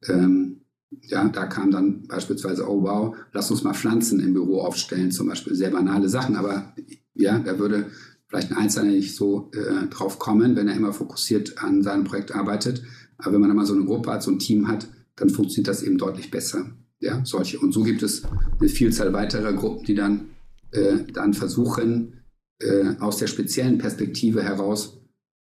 Ähm, 0.08 0.62
ja, 1.02 1.28
da 1.30 1.46
kam 1.46 1.72
dann 1.72 2.08
beispielsweise, 2.08 2.70
oh 2.70 2.84
wow, 2.84 3.16
lass 3.34 3.50
uns 3.50 3.64
mal 3.64 3.74
Pflanzen 3.74 4.20
im 4.20 4.34
Büro 4.34 4.62
aufstellen, 4.62 5.12
zum 5.12 5.28
Beispiel 5.28 5.56
sehr 5.56 5.72
banale 5.72 6.10
Sachen, 6.10 6.36
aber 6.36 6.74
ja, 7.14 7.40
da 7.40 7.58
würde 7.60 7.86
vielleicht 8.28 8.52
ein 8.52 8.58
Einzelner 8.58 8.92
nicht 8.92 9.16
so 9.16 9.52
äh, 9.54 9.88
drauf 9.88 10.20
kommen, 10.20 10.56
wenn 10.56 10.68
er 10.68 10.76
immer 10.76 10.94
fokussiert 10.94 11.62
an 11.62 11.84
seinem 11.84 12.06
Projekt 12.06 12.34
arbeitet. 12.34 12.82
Aber 13.18 13.34
wenn 13.34 13.42
man 13.42 13.52
immer 13.52 13.66
so 13.66 13.74
eine 13.74 13.86
Gruppe 13.86 14.12
hat, 14.12 14.24
so 14.24 14.32
ein 14.32 14.40
Team 14.40 14.68
hat, 14.68 14.88
dann 15.16 15.30
funktioniert 15.30 15.68
das 15.68 15.84
eben 15.84 15.98
deutlich 15.98 16.32
besser. 16.32 16.72
Ja, 17.00 17.22
solche. 17.26 17.60
Und 17.60 17.74
so 17.74 17.84
gibt 17.84 18.04
es 18.04 18.24
eine 18.60 18.70
Vielzahl 18.70 19.12
weiterer 19.12 19.54
Gruppen, 19.54 19.86
die 19.86 19.96
dann, 19.96 20.31
äh, 20.72 21.06
dann 21.14 21.34
versuchen, 21.34 22.24
äh, 22.62 22.96
aus 23.00 23.18
der 23.18 23.28
speziellen 23.28 23.78
Perspektive 23.78 24.44
heraus 24.44 25.02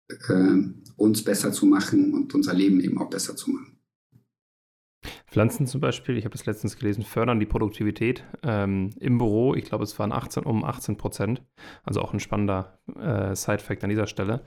äh, 0.10 0.56
uns 0.96 1.24
besser 1.24 1.52
zu 1.52 1.66
machen 1.66 2.14
und 2.14 2.34
unser 2.34 2.54
Leben 2.54 2.80
eben 2.80 2.98
auch 2.98 3.10
besser 3.10 3.36
zu 3.36 3.52
machen. 3.52 3.78
Pflanzen 5.28 5.68
zum 5.68 5.82
Beispiel, 5.82 6.18
ich 6.18 6.26
habe 6.26 6.36
es 6.36 6.46
letztens 6.46 6.78
gelesen, 6.78 7.04
fördern 7.04 7.40
die 7.40 7.46
Produktivität 7.46 8.24
ähm, 8.44 8.92
im 9.00 9.18
Büro. 9.18 9.54
Ich 9.56 9.66
glaube, 9.66 9.84
es 9.84 9.98
waren 10.00 10.12
18, 10.12 10.44
um 10.44 10.64
18 10.64 10.98
Prozent. 10.98 11.44
Also 11.84 12.02
auch 12.02 12.14
ein 12.14 12.20
spannender 12.20 12.80
äh, 12.96 13.36
Side-Fact 13.36 13.84
an 13.84 13.90
dieser 13.90 14.08
Stelle. 14.08 14.44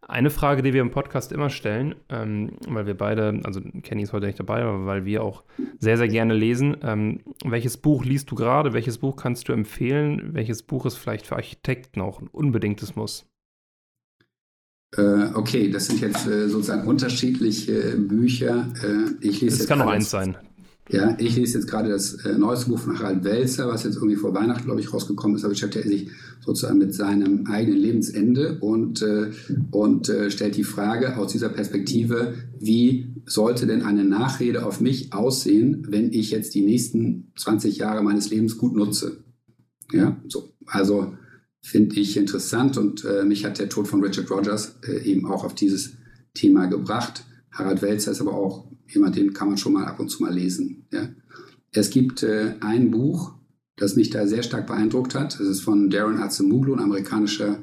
Eine 0.00 0.30
Frage, 0.30 0.62
die 0.62 0.72
wir 0.72 0.80
im 0.80 0.90
Podcast 0.90 1.32
immer 1.32 1.50
stellen, 1.50 1.94
ähm, 2.08 2.52
weil 2.66 2.86
wir 2.86 2.96
beide, 2.96 3.40
also 3.44 3.60
Kenny 3.82 4.02
ist 4.02 4.12
heute 4.12 4.26
nicht 4.26 4.38
dabei, 4.38 4.62
aber 4.62 4.86
weil 4.86 5.04
wir 5.04 5.22
auch 5.22 5.44
sehr, 5.78 5.98
sehr 5.98 6.08
gerne 6.08 6.34
lesen. 6.34 6.76
Ähm, 6.82 7.20
welches 7.44 7.76
Buch 7.76 8.04
liest 8.04 8.30
du 8.30 8.34
gerade? 8.34 8.72
Welches 8.72 8.98
Buch 8.98 9.16
kannst 9.16 9.48
du 9.48 9.52
empfehlen? 9.52 10.34
Welches 10.34 10.62
Buch 10.62 10.86
ist 10.86 10.96
vielleicht 10.96 11.26
für 11.26 11.36
Architekten 11.36 12.00
auch 12.00 12.20
ein 12.20 12.28
unbedingtes 12.28 12.96
Muss? 12.96 13.26
Äh, 14.96 15.34
okay, 15.34 15.70
das 15.70 15.86
sind 15.86 16.00
jetzt 16.00 16.26
äh, 16.26 16.48
sozusagen 16.48 16.88
unterschiedliche 16.88 17.96
Bücher. 17.98 18.72
Äh, 18.82 19.26
ich 19.26 19.42
lese 19.42 19.58
das 19.58 19.66
kann 19.66 19.80
noch 19.80 19.88
eins 19.88 20.10
sein. 20.10 20.38
Ja, 20.90 21.16
ich 21.18 21.36
lese 21.36 21.58
jetzt 21.58 21.68
gerade 21.68 21.90
das 21.90 22.14
äh, 22.24 22.38
neueste 22.38 22.70
Buch 22.70 22.78
von 22.78 22.98
Harald 22.98 23.22
Welzer, 23.22 23.68
was 23.68 23.84
jetzt 23.84 23.96
irgendwie 23.96 24.16
vor 24.16 24.34
Weihnachten, 24.34 24.64
glaube 24.64 24.80
ich, 24.80 24.92
rausgekommen 24.92 25.36
ist. 25.36 25.44
Da 25.44 25.48
beschäftigt 25.48 25.84
er 25.84 25.90
sich 25.90 26.10
sozusagen 26.40 26.78
mit 26.78 26.94
seinem 26.94 27.46
eigenen 27.46 27.78
Lebensende 27.78 28.58
und, 28.60 29.02
äh, 29.02 29.30
und 29.70 30.08
äh, 30.08 30.30
stellt 30.30 30.56
die 30.56 30.64
Frage 30.64 31.18
aus 31.18 31.32
dieser 31.32 31.50
Perspektive, 31.50 32.34
wie 32.58 33.14
sollte 33.26 33.66
denn 33.66 33.82
eine 33.82 34.04
Nachrede 34.04 34.64
auf 34.64 34.80
mich 34.80 35.12
aussehen, 35.12 35.86
wenn 35.90 36.10
ich 36.12 36.30
jetzt 36.30 36.54
die 36.54 36.62
nächsten 36.62 37.32
20 37.36 37.76
Jahre 37.76 38.02
meines 38.02 38.30
Lebens 38.30 38.56
gut 38.56 38.74
nutze? 38.74 39.24
Ja, 39.92 40.16
so. 40.28 40.54
Also 40.66 41.14
finde 41.60 42.00
ich 42.00 42.16
interessant 42.16 42.78
und 42.78 43.04
äh, 43.04 43.24
mich 43.24 43.44
hat 43.44 43.58
der 43.58 43.68
Tod 43.68 43.88
von 43.88 44.02
Richard 44.02 44.30
Rogers 44.30 44.76
äh, 44.86 45.02
eben 45.02 45.26
auch 45.26 45.44
auf 45.44 45.54
dieses 45.54 45.94
Thema 46.32 46.66
gebracht. 46.66 47.24
Harald 47.50 47.82
Welzer 47.82 48.12
ist 48.12 48.20
aber 48.20 48.34
auch 48.34 48.67
jemand, 48.88 49.16
den 49.16 49.32
kann 49.32 49.48
man 49.48 49.58
schon 49.58 49.72
mal 49.72 49.84
ab 49.84 50.00
und 50.00 50.08
zu 50.08 50.22
mal 50.22 50.34
lesen. 50.34 50.86
Ja. 50.92 51.08
Es 51.72 51.90
gibt 51.90 52.22
äh, 52.22 52.54
ein 52.60 52.90
Buch, 52.90 53.34
das 53.76 53.96
mich 53.96 54.10
da 54.10 54.26
sehr 54.26 54.42
stark 54.42 54.66
beeindruckt 54.66 55.14
hat. 55.14 55.38
Das 55.38 55.46
ist 55.46 55.60
von 55.60 55.90
Darren 55.90 56.18
Acemoglu, 56.18 56.74
ein 56.74 56.80
amerikanischer 56.80 57.62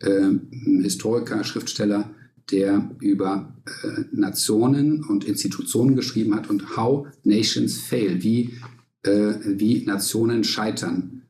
äh, 0.00 0.30
Historiker, 0.82 1.42
Schriftsteller, 1.44 2.10
der 2.50 2.90
über 3.00 3.56
äh, 3.82 4.02
Nationen 4.12 5.04
und 5.04 5.24
Institutionen 5.24 5.96
geschrieben 5.96 6.34
hat 6.34 6.48
und 6.48 6.76
How 6.76 7.08
Nations 7.24 7.78
Fail, 7.78 8.22
wie, 8.22 8.54
äh, 9.02 9.34
wie 9.44 9.84
Nationen 9.84 10.44
scheitern 10.44 11.22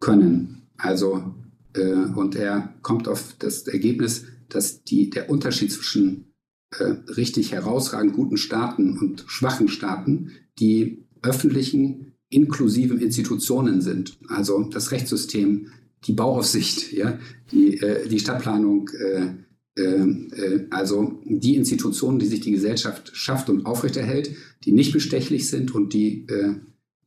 können. 0.00 0.68
Also, 0.76 1.34
äh, 1.74 1.94
und 2.14 2.36
er 2.36 2.74
kommt 2.82 3.08
auf 3.08 3.36
das 3.38 3.66
Ergebnis, 3.66 4.26
dass 4.48 4.84
die, 4.84 5.08
der 5.08 5.30
Unterschied 5.30 5.72
zwischen 5.72 6.33
äh, 6.78 7.10
richtig 7.12 7.52
herausragend 7.52 8.14
guten 8.14 8.36
Staaten 8.36 8.98
und 8.98 9.24
schwachen 9.26 9.68
Staaten 9.68 10.30
die 10.58 11.04
öffentlichen, 11.22 12.14
inklusiven 12.28 13.00
Institutionen 13.00 13.80
sind. 13.80 14.18
Also 14.28 14.64
das 14.64 14.90
Rechtssystem, 14.90 15.68
die 16.04 16.12
Bauaufsicht, 16.12 16.92
ja, 16.92 17.18
die, 17.52 17.78
äh, 17.78 18.08
die 18.08 18.18
Stadtplanung, 18.18 18.90
äh, 18.90 19.34
äh, 19.76 19.82
äh, 19.82 20.66
also 20.70 21.20
die 21.24 21.56
Institutionen, 21.56 22.18
die 22.18 22.26
sich 22.26 22.40
die 22.40 22.52
Gesellschaft 22.52 23.16
schafft 23.16 23.48
und 23.48 23.66
aufrechterhält, 23.66 24.30
die 24.64 24.72
nicht 24.72 24.92
bestechlich 24.92 25.48
sind 25.48 25.74
und 25.74 25.92
die, 25.92 26.26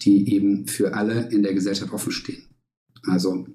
die 0.01 0.33
eben 0.33 0.67
für 0.67 0.93
alle 0.93 1.29
in 1.29 1.41
der 1.41 1.53
Gesellschaft 1.53 1.91
offen 1.91 2.11
stehen. 2.11 2.43
Also 3.03 3.47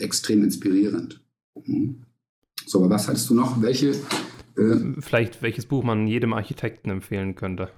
extrem 0.00 0.44
inspirierend. 0.44 1.22
Mhm. 1.64 2.02
So, 2.66 2.80
aber 2.80 2.90
was 2.90 3.08
hattest 3.08 3.30
du 3.30 3.34
noch? 3.34 3.62
Welche? 3.62 3.94
Äh, 4.58 5.00
Vielleicht 5.00 5.42
welches 5.42 5.66
Buch 5.66 5.84
man 5.84 6.06
jedem 6.06 6.32
Architekten 6.32 6.90
empfehlen 6.90 7.34
könnte. 7.34 7.70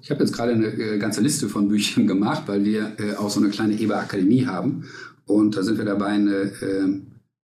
Ich 0.00 0.10
habe 0.10 0.20
jetzt 0.20 0.32
gerade 0.32 0.52
eine 0.52 0.66
äh, 0.68 0.98
ganze 0.98 1.20
Liste 1.20 1.48
von 1.48 1.68
Büchern 1.68 2.06
gemacht, 2.06 2.44
weil 2.46 2.64
wir 2.64 2.96
äh, 2.98 3.14
auch 3.14 3.30
so 3.30 3.40
eine 3.40 3.50
kleine 3.50 3.78
EBA-Akademie 3.78 4.46
haben. 4.46 4.84
Und 5.26 5.56
da 5.56 5.62
sind 5.62 5.78
wir 5.78 5.84
dabei, 5.84 6.08
eine, 6.08 6.52
äh, 6.62 7.02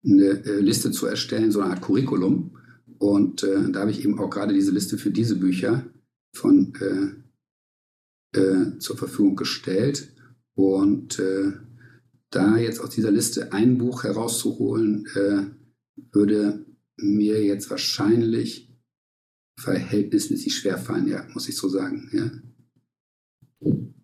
eine 0.04 0.24
äh, 0.24 0.60
Liste 0.60 0.90
zu 0.90 1.06
erstellen, 1.06 1.52
so 1.52 1.60
eine 1.60 1.70
Art 1.70 1.80
Curriculum. 1.80 2.56
Und 2.98 3.42
äh, 3.42 3.70
da 3.70 3.80
habe 3.80 3.90
ich 3.90 4.04
eben 4.04 4.18
auch 4.18 4.30
gerade 4.30 4.52
diese 4.52 4.72
Liste 4.72 4.98
für 4.98 5.10
diese 5.10 5.36
Bücher 5.36 5.86
von 6.34 6.72
zur 8.78 8.96
Verfügung 8.96 9.34
gestellt. 9.34 10.14
Und 10.54 11.20
da 12.30 12.56
jetzt 12.58 12.80
aus 12.80 12.90
dieser 12.90 13.10
Liste 13.10 13.52
ein 13.52 13.76
Buch 13.76 14.04
herauszuholen, 14.04 15.08
würde 16.12 16.66
mir 16.96 17.44
jetzt 17.44 17.70
wahrscheinlich 17.70 18.70
verhältnismäßig 19.58 20.54
schwer 20.54 20.78
fallen, 20.78 21.08
ja, 21.08 21.24
muss 21.34 21.48
ich 21.48 21.56
so 21.56 21.68
sagen. 21.68 22.08
Ja. 22.12 22.30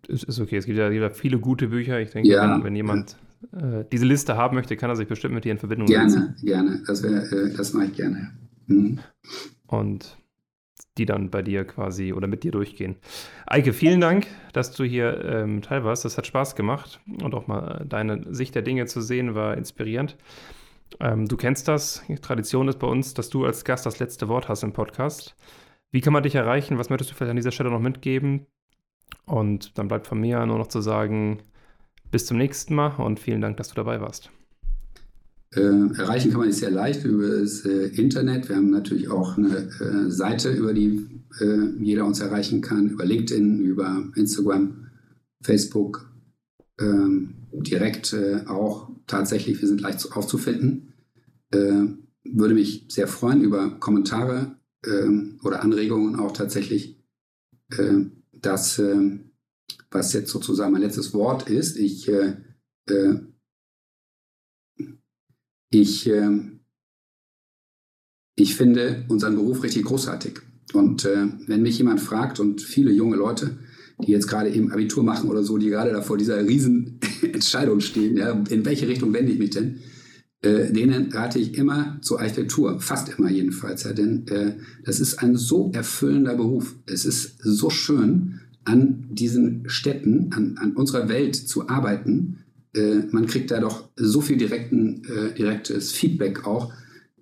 Es 0.09 0.23
ist 0.23 0.39
okay, 0.39 0.57
es 0.57 0.67
gibt 0.67 0.79
ja, 0.79 0.91
gibt 0.91 1.17
viele 1.17 1.39
gute 1.39 1.69
Bücher. 1.69 2.01
Ich 2.01 2.11
denke, 2.11 2.29
ja, 2.29 2.57
wenn, 2.57 2.65
wenn, 2.65 2.77
jemand 2.77 3.17
ja. 3.53 3.81
äh, 3.81 3.85
diese 3.91 4.05
Liste 4.05 4.37
haben 4.37 4.55
möchte, 4.55 4.77
kann 4.77 4.91
er 4.91 4.97
sich 4.97 5.09
bestimmt 5.09 5.35
mit 5.35 5.45
dir 5.45 5.53
in 5.53 5.59
Verbindung 5.59 5.89
gerne, 5.89 6.11
setzen. 6.11 6.37
Gerne, 6.43 6.69
gerne. 6.69 6.83
Das, 6.87 7.03
äh, 7.03 7.55
das 7.57 7.73
mache 7.73 7.87
ich 7.87 7.93
gerne. 7.95 8.33
Mhm. 8.67 8.99
Und 9.67 10.17
die 10.99 11.07
dann 11.07 11.31
bei 11.31 11.43
dir 11.43 11.65
quasi 11.65 12.13
oder 12.13 12.27
mit 12.27 12.43
dir 12.43 12.53
durchgehen. 12.53 12.97
Eike, 13.47 13.73
vielen 13.73 14.01
Dank, 14.01 14.27
dass 14.53 14.73
du 14.73 14.85
hier 14.85 15.25
ähm, 15.25 15.63
teil 15.63 15.85
warst. 15.85 16.05
Das 16.05 16.17
hat 16.17 16.27
Spaß 16.27 16.57
gemacht 16.57 17.01
und 17.23 17.35
auch 17.35 17.47
mal 17.47 17.85
deine 17.89 18.35
Sicht 18.35 18.55
der 18.55 18.63
Dinge 18.63 18.87
zu 18.87 19.01
sehen 19.01 19.35
war 19.35 19.57
inspirierend. 19.57 20.17
Ähm, 21.01 21.27
du 21.27 21.37
kennst 21.37 21.69
das. 21.69 22.03
Tradition 22.23 22.69
ist 22.69 22.79
bei 22.79 22.87
uns, 22.87 23.15
dass 23.15 23.29
du 23.29 23.45
als 23.45 23.65
Gast 23.65 23.87
das 23.87 23.99
letzte 23.99 24.29
Wort 24.29 24.49
hast 24.49 24.63
im 24.63 24.73
Podcast. 24.73 25.37
Wie 25.91 26.01
kann 26.01 26.13
man 26.13 26.23
dich 26.23 26.35
erreichen? 26.35 26.79
Was 26.79 26.91
möchtest 26.91 27.11
du 27.11 27.15
vielleicht 27.15 27.31
an 27.31 27.37
dieser 27.37 27.53
Stelle 27.53 27.71
noch 27.71 27.81
mitgeben? 27.81 28.47
Und 29.25 29.77
dann 29.79 29.89
bleibt 29.89 30.07
von 30.07 30.21
mir 30.21 30.45
nur 30.47 30.59
noch 30.59 30.69
zu 30.69 30.81
sagen, 30.81 31.43
bis 32.11 32.27
zum 32.27 32.39
nächsten 32.39 32.75
Mal 32.75 32.97
und 32.97 33.21
vielen 33.21 33.41
Dank, 33.41 33.57
dass 33.57 33.69
du 33.69 33.75
dabei 33.75 34.01
warst. 34.01 34.31
Äh, 35.55 35.61
erreichen 35.61 36.31
kann 36.31 36.41
man 36.41 36.49
es 36.49 36.59
sehr 36.59 36.71
leicht 36.71 37.05
über 37.05 37.41
das 37.41 37.65
äh, 37.65 37.87
Internet. 37.89 38.49
Wir 38.49 38.57
haben 38.57 38.71
natürlich 38.71 39.09
auch 39.09 39.37
eine 39.37 39.69
äh, 39.81 40.11
Seite, 40.11 40.51
über 40.51 40.75
die 40.75 41.07
äh, 41.41 41.69
jeder 41.81 42.05
uns 42.05 42.21
erreichen 42.21 42.61
kann, 42.61 42.91
über 42.91 43.05
LinkedIn, 43.05 43.61
über 43.61 44.05
Instagram, 44.17 44.87
Facebook, 45.43 46.11
ähm, 46.81 47.35
direkt 47.53 48.13
äh, 48.13 48.45
auch 48.47 48.91
tatsächlich, 49.07 49.61
wir 49.61 49.69
sind 49.69 49.81
leicht 49.81 50.13
aufzufinden. 50.13 50.95
Äh, 51.51 51.85
würde 52.25 52.55
mich 52.55 52.87
sehr 52.89 53.09
freuen 53.09 53.43
über 53.43 53.79
Kommentare 53.79 54.57
ähm, 54.85 55.39
oder 55.43 55.63
Anregungen 55.63 56.17
auch 56.17 56.33
tatsächlich. 56.33 56.95
das, 58.33 58.81
was 59.91 60.13
jetzt 60.13 60.31
sozusagen 60.31 60.73
mein 60.73 60.83
letztes 60.83 61.13
Wort 61.13 61.51
ist, 61.51 61.77
ich 61.77 62.09
ich, 65.71 66.07
äh, 66.07 66.31
ich 68.35 68.55
finde 68.55 69.05
unseren 69.09 69.37
Beruf 69.37 69.63
richtig 69.63 69.85
großartig. 69.85 70.41
Und 70.73 71.05
äh, 71.05 71.29
wenn 71.47 71.63
mich 71.63 71.79
jemand 71.79 72.01
fragt 72.01 72.41
und 72.41 72.61
viele 72.61 72.93
junge 72.93 73.17
Leute, 73.17 73.59
die 74.05 74.13
jetzt 74.13 74.29
gerade 74.29 74.51
eben 74.51 74.73
Abitur 74.73 75.03
machen 75.03 75.31
oder 75.31 75.43
so, 75.43 75.59
die 75.59 75.69
gerade 75.69 75.93
da 75.93 76.03
vor 76.03 76.19
dieser 76.19 76.47
riesen 76.47 77.01
Entscheidung 77.33 77.81
stehen, 77.81 78.17
ja, 78.17 78.33
in 78.51 78.65
welche 78.65 78.89
Richtung 78.89 79.13
wende 79.13 79.33
ich 79.33 79.39
mich 79.39 79.51
denn, 79.51 79.81
äh, 80.43 80.73
denen 80.73 81.13
rate 81.13 81.39
ich 81.39 81.57
immer 81.57 81.99
zur 82.03 82.21
Architektur, 82.21 82.81
fast 82.81 83.19
immer 83.19 83.31
jedenfalls. 83.31 83.85
Ja, 83.85 83.93
denn 83.93 84.27
äh, 84.29 84.57
das 84.85 85.01
ist 85.01 85.23
ein 85.23 85.37
so 85.37 85.71
erfüllender 85.75 86.35
Beruf. 86.35 86.77
Es 86.87 87.05
ist 87.05 87.39
so 87.43 87.71
schön, 87.71 88.41
an 88.65 89.07
diesen 89.11 89.69
Städten, 89.69 90.31
an, 90.33 90.57
an 90.59 90.73
unserer 90.75 91.09
Welt 91.09 91.37
zu 91.37 91.69
arbeiten 91.69 92.39
äh, 92.77 93.03
man 93.11 93.27
kriegt 93.27 93.51
da 93.51 93.61
doch 93.61 93.89
so 93.97 94.21
viel 94.21 94.37
direkten, 94.37 95.03
äh, 95.05 95.35
direktes 95.35 95.93
Feedback 95.93 96.47
auch. 96.47 96.73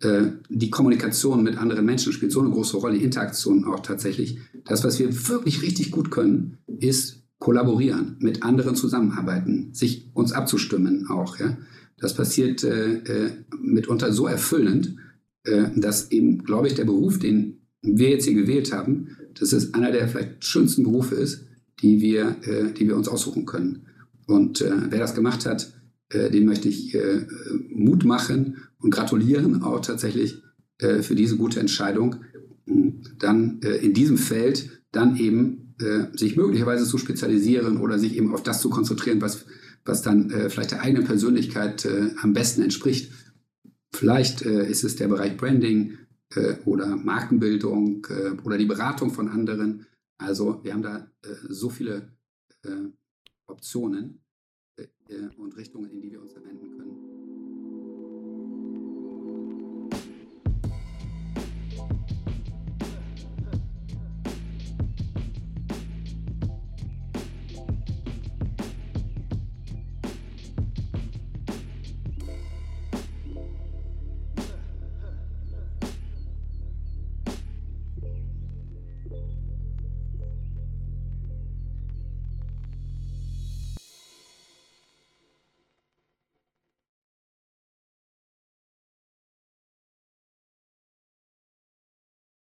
Äh, 0.01 0.33
die 0.49 0.71
Kommunikation 0.71 1.43
mit 1.43 1.57
anderen 1.59 1.85
Menschen 1.85 2.13
spielt 2.13 2.33
so 2.33 2.41
eine 2.41 2.51
große 2.51 2.77
Rolle, 2.77 2.99
die 2.99 3.05
Interaktion 3.05 3.65
auch 3.65 3.81
tatsächlich. 3.81 4.39
Das, 4.65 4.85
was 4.85 4.99
wir 4.99 5.29
wirklich 5.29 5.63
richtig 5.63 5.91
gut 5.91 6.11
können, 6.11 6.59
ist 6.67 7.23
kollaborieren, 7.39 8.17
mit 8.21 8.43
anderen 8.43 8.75
zusammenarbeiten, 8.75 9.73
sich 9.73 10.11
uns 10.15 10.33
abzustimmen 10.33 11.09
auch. 11.09 11.39
Ja? 11.39 11.59
Das 11.99 12.15
passiert 12.15 12.65
äh, 12.65 12.95
äh, 12.95 13.31
mitunter 13.61 14.13
so 14.13 14.27
erfüllend, 14.27 14.97
äh, 15.45 15.65
dass 15.77 16.11
eben, 16.11 16.45
glaube 16.45 16.69
ich, 16.69 16.75
der 16.75 16.85
Beruf, 16.85 17.19
den 17.19 17.61
wir 17.83 18.11
jetzt 18.11 18.25
hier 18.25 18.35
gewählt 18.35 18.73
haben, 18.73 19.17
dass 19.39 19.53
es 19.53 19.75
einer 19.75 19.93
der 19.93 20.09
vielleicht 20.09 20.45
schönsten 20.45 20.85
Berufe 20.85 21.17
ist, 21.17 21.45
die 21.83 22.01
wir, 22.01 22.37
die 22.79 22.87
wir 22.87 22.97
uns 22.97 23.09
aussuchen 23.09 23.45
können. 23.45 23.85
Und 24.27 24.61
äh, 24.61 24.73
wer 24.89 24.99
das 24.99 25.15
gemacht 25.15 25.45
hat, 25.45 25.73
äh, 26.11 26.31
den 26.31 26.47
möchte 26.47 26.69
ich 26.69 26.95
äh, 26.95 27.27
Mut 27.69 28.05
machen 28.05 28.59
und 28.79 28.91
gratulieren 28.91 29.63
auch 29.63 29.81
tatsächlich 29.81 30.43
äh, 30.79 31.03
für 31.03 31.15
diese 31.15 31.37
gute 31.37 31.61
Entscheidung, 31.61 32.17
dann 33.19 33.61
äh, 33.63 33.77
in 33.77 33.95
diesem 33.95 34.19
Feld 34.19 34.83
dann 34.91 35.17
eben 35.17 35.75
äh, 35.81 36.17
sich 36.17 36.37
möglicherweise 36.37 36.85
zu 36.85 36.99
spezialisieren 36.99 37.79
oder 37.79 37.99
sich 37.99 38.17
eben 38.17 38.33
auf 38.35 38.43
das 38.43 38.61
zu 38.61 38.71
konzentrieren, 38.71 39.21
was, 39.21 39.47
was 39.85 40.03
dann 40.03 40.31
vielleicht 40.49 40.71
der 40.71 40.83
eigenen 40.83 41.05
Persönlichkeit 41.05 41.87
am 42.23 42.33
besten 42.33 42.63
entspricht. 42.63 43.13
Vielleicht 43.93 44.41
ist 44.41 44.83
es 44.83 44.97
der 44.97 45.09
Bereich 45.09 45.37
Branding 45.37 45.99
oder 46.65 46.97
Markenbildung 46.97 48.07
oder 48.45 48.57
die 48.57 48.65
Beratung 48.65 49.11
von 49.11 49.29
anderen. 49.29 49.85
Also 50.17 50.61
wir 50.63 50.73
haben 50.73 50.83
da 50.83 51.07
so 51.51 51.69
viele 51.69 52.09
Optionen 53.47 54.05
äh, 54.05 54.24
und 55.39 55.57
Richtungen, 55.57 55.91
in 55.91 56.01
die 56.01 56.13
wir 56.13 56.21
uns 56.21 56.35
wenden 56.35 56.77
können. 56.77 57.14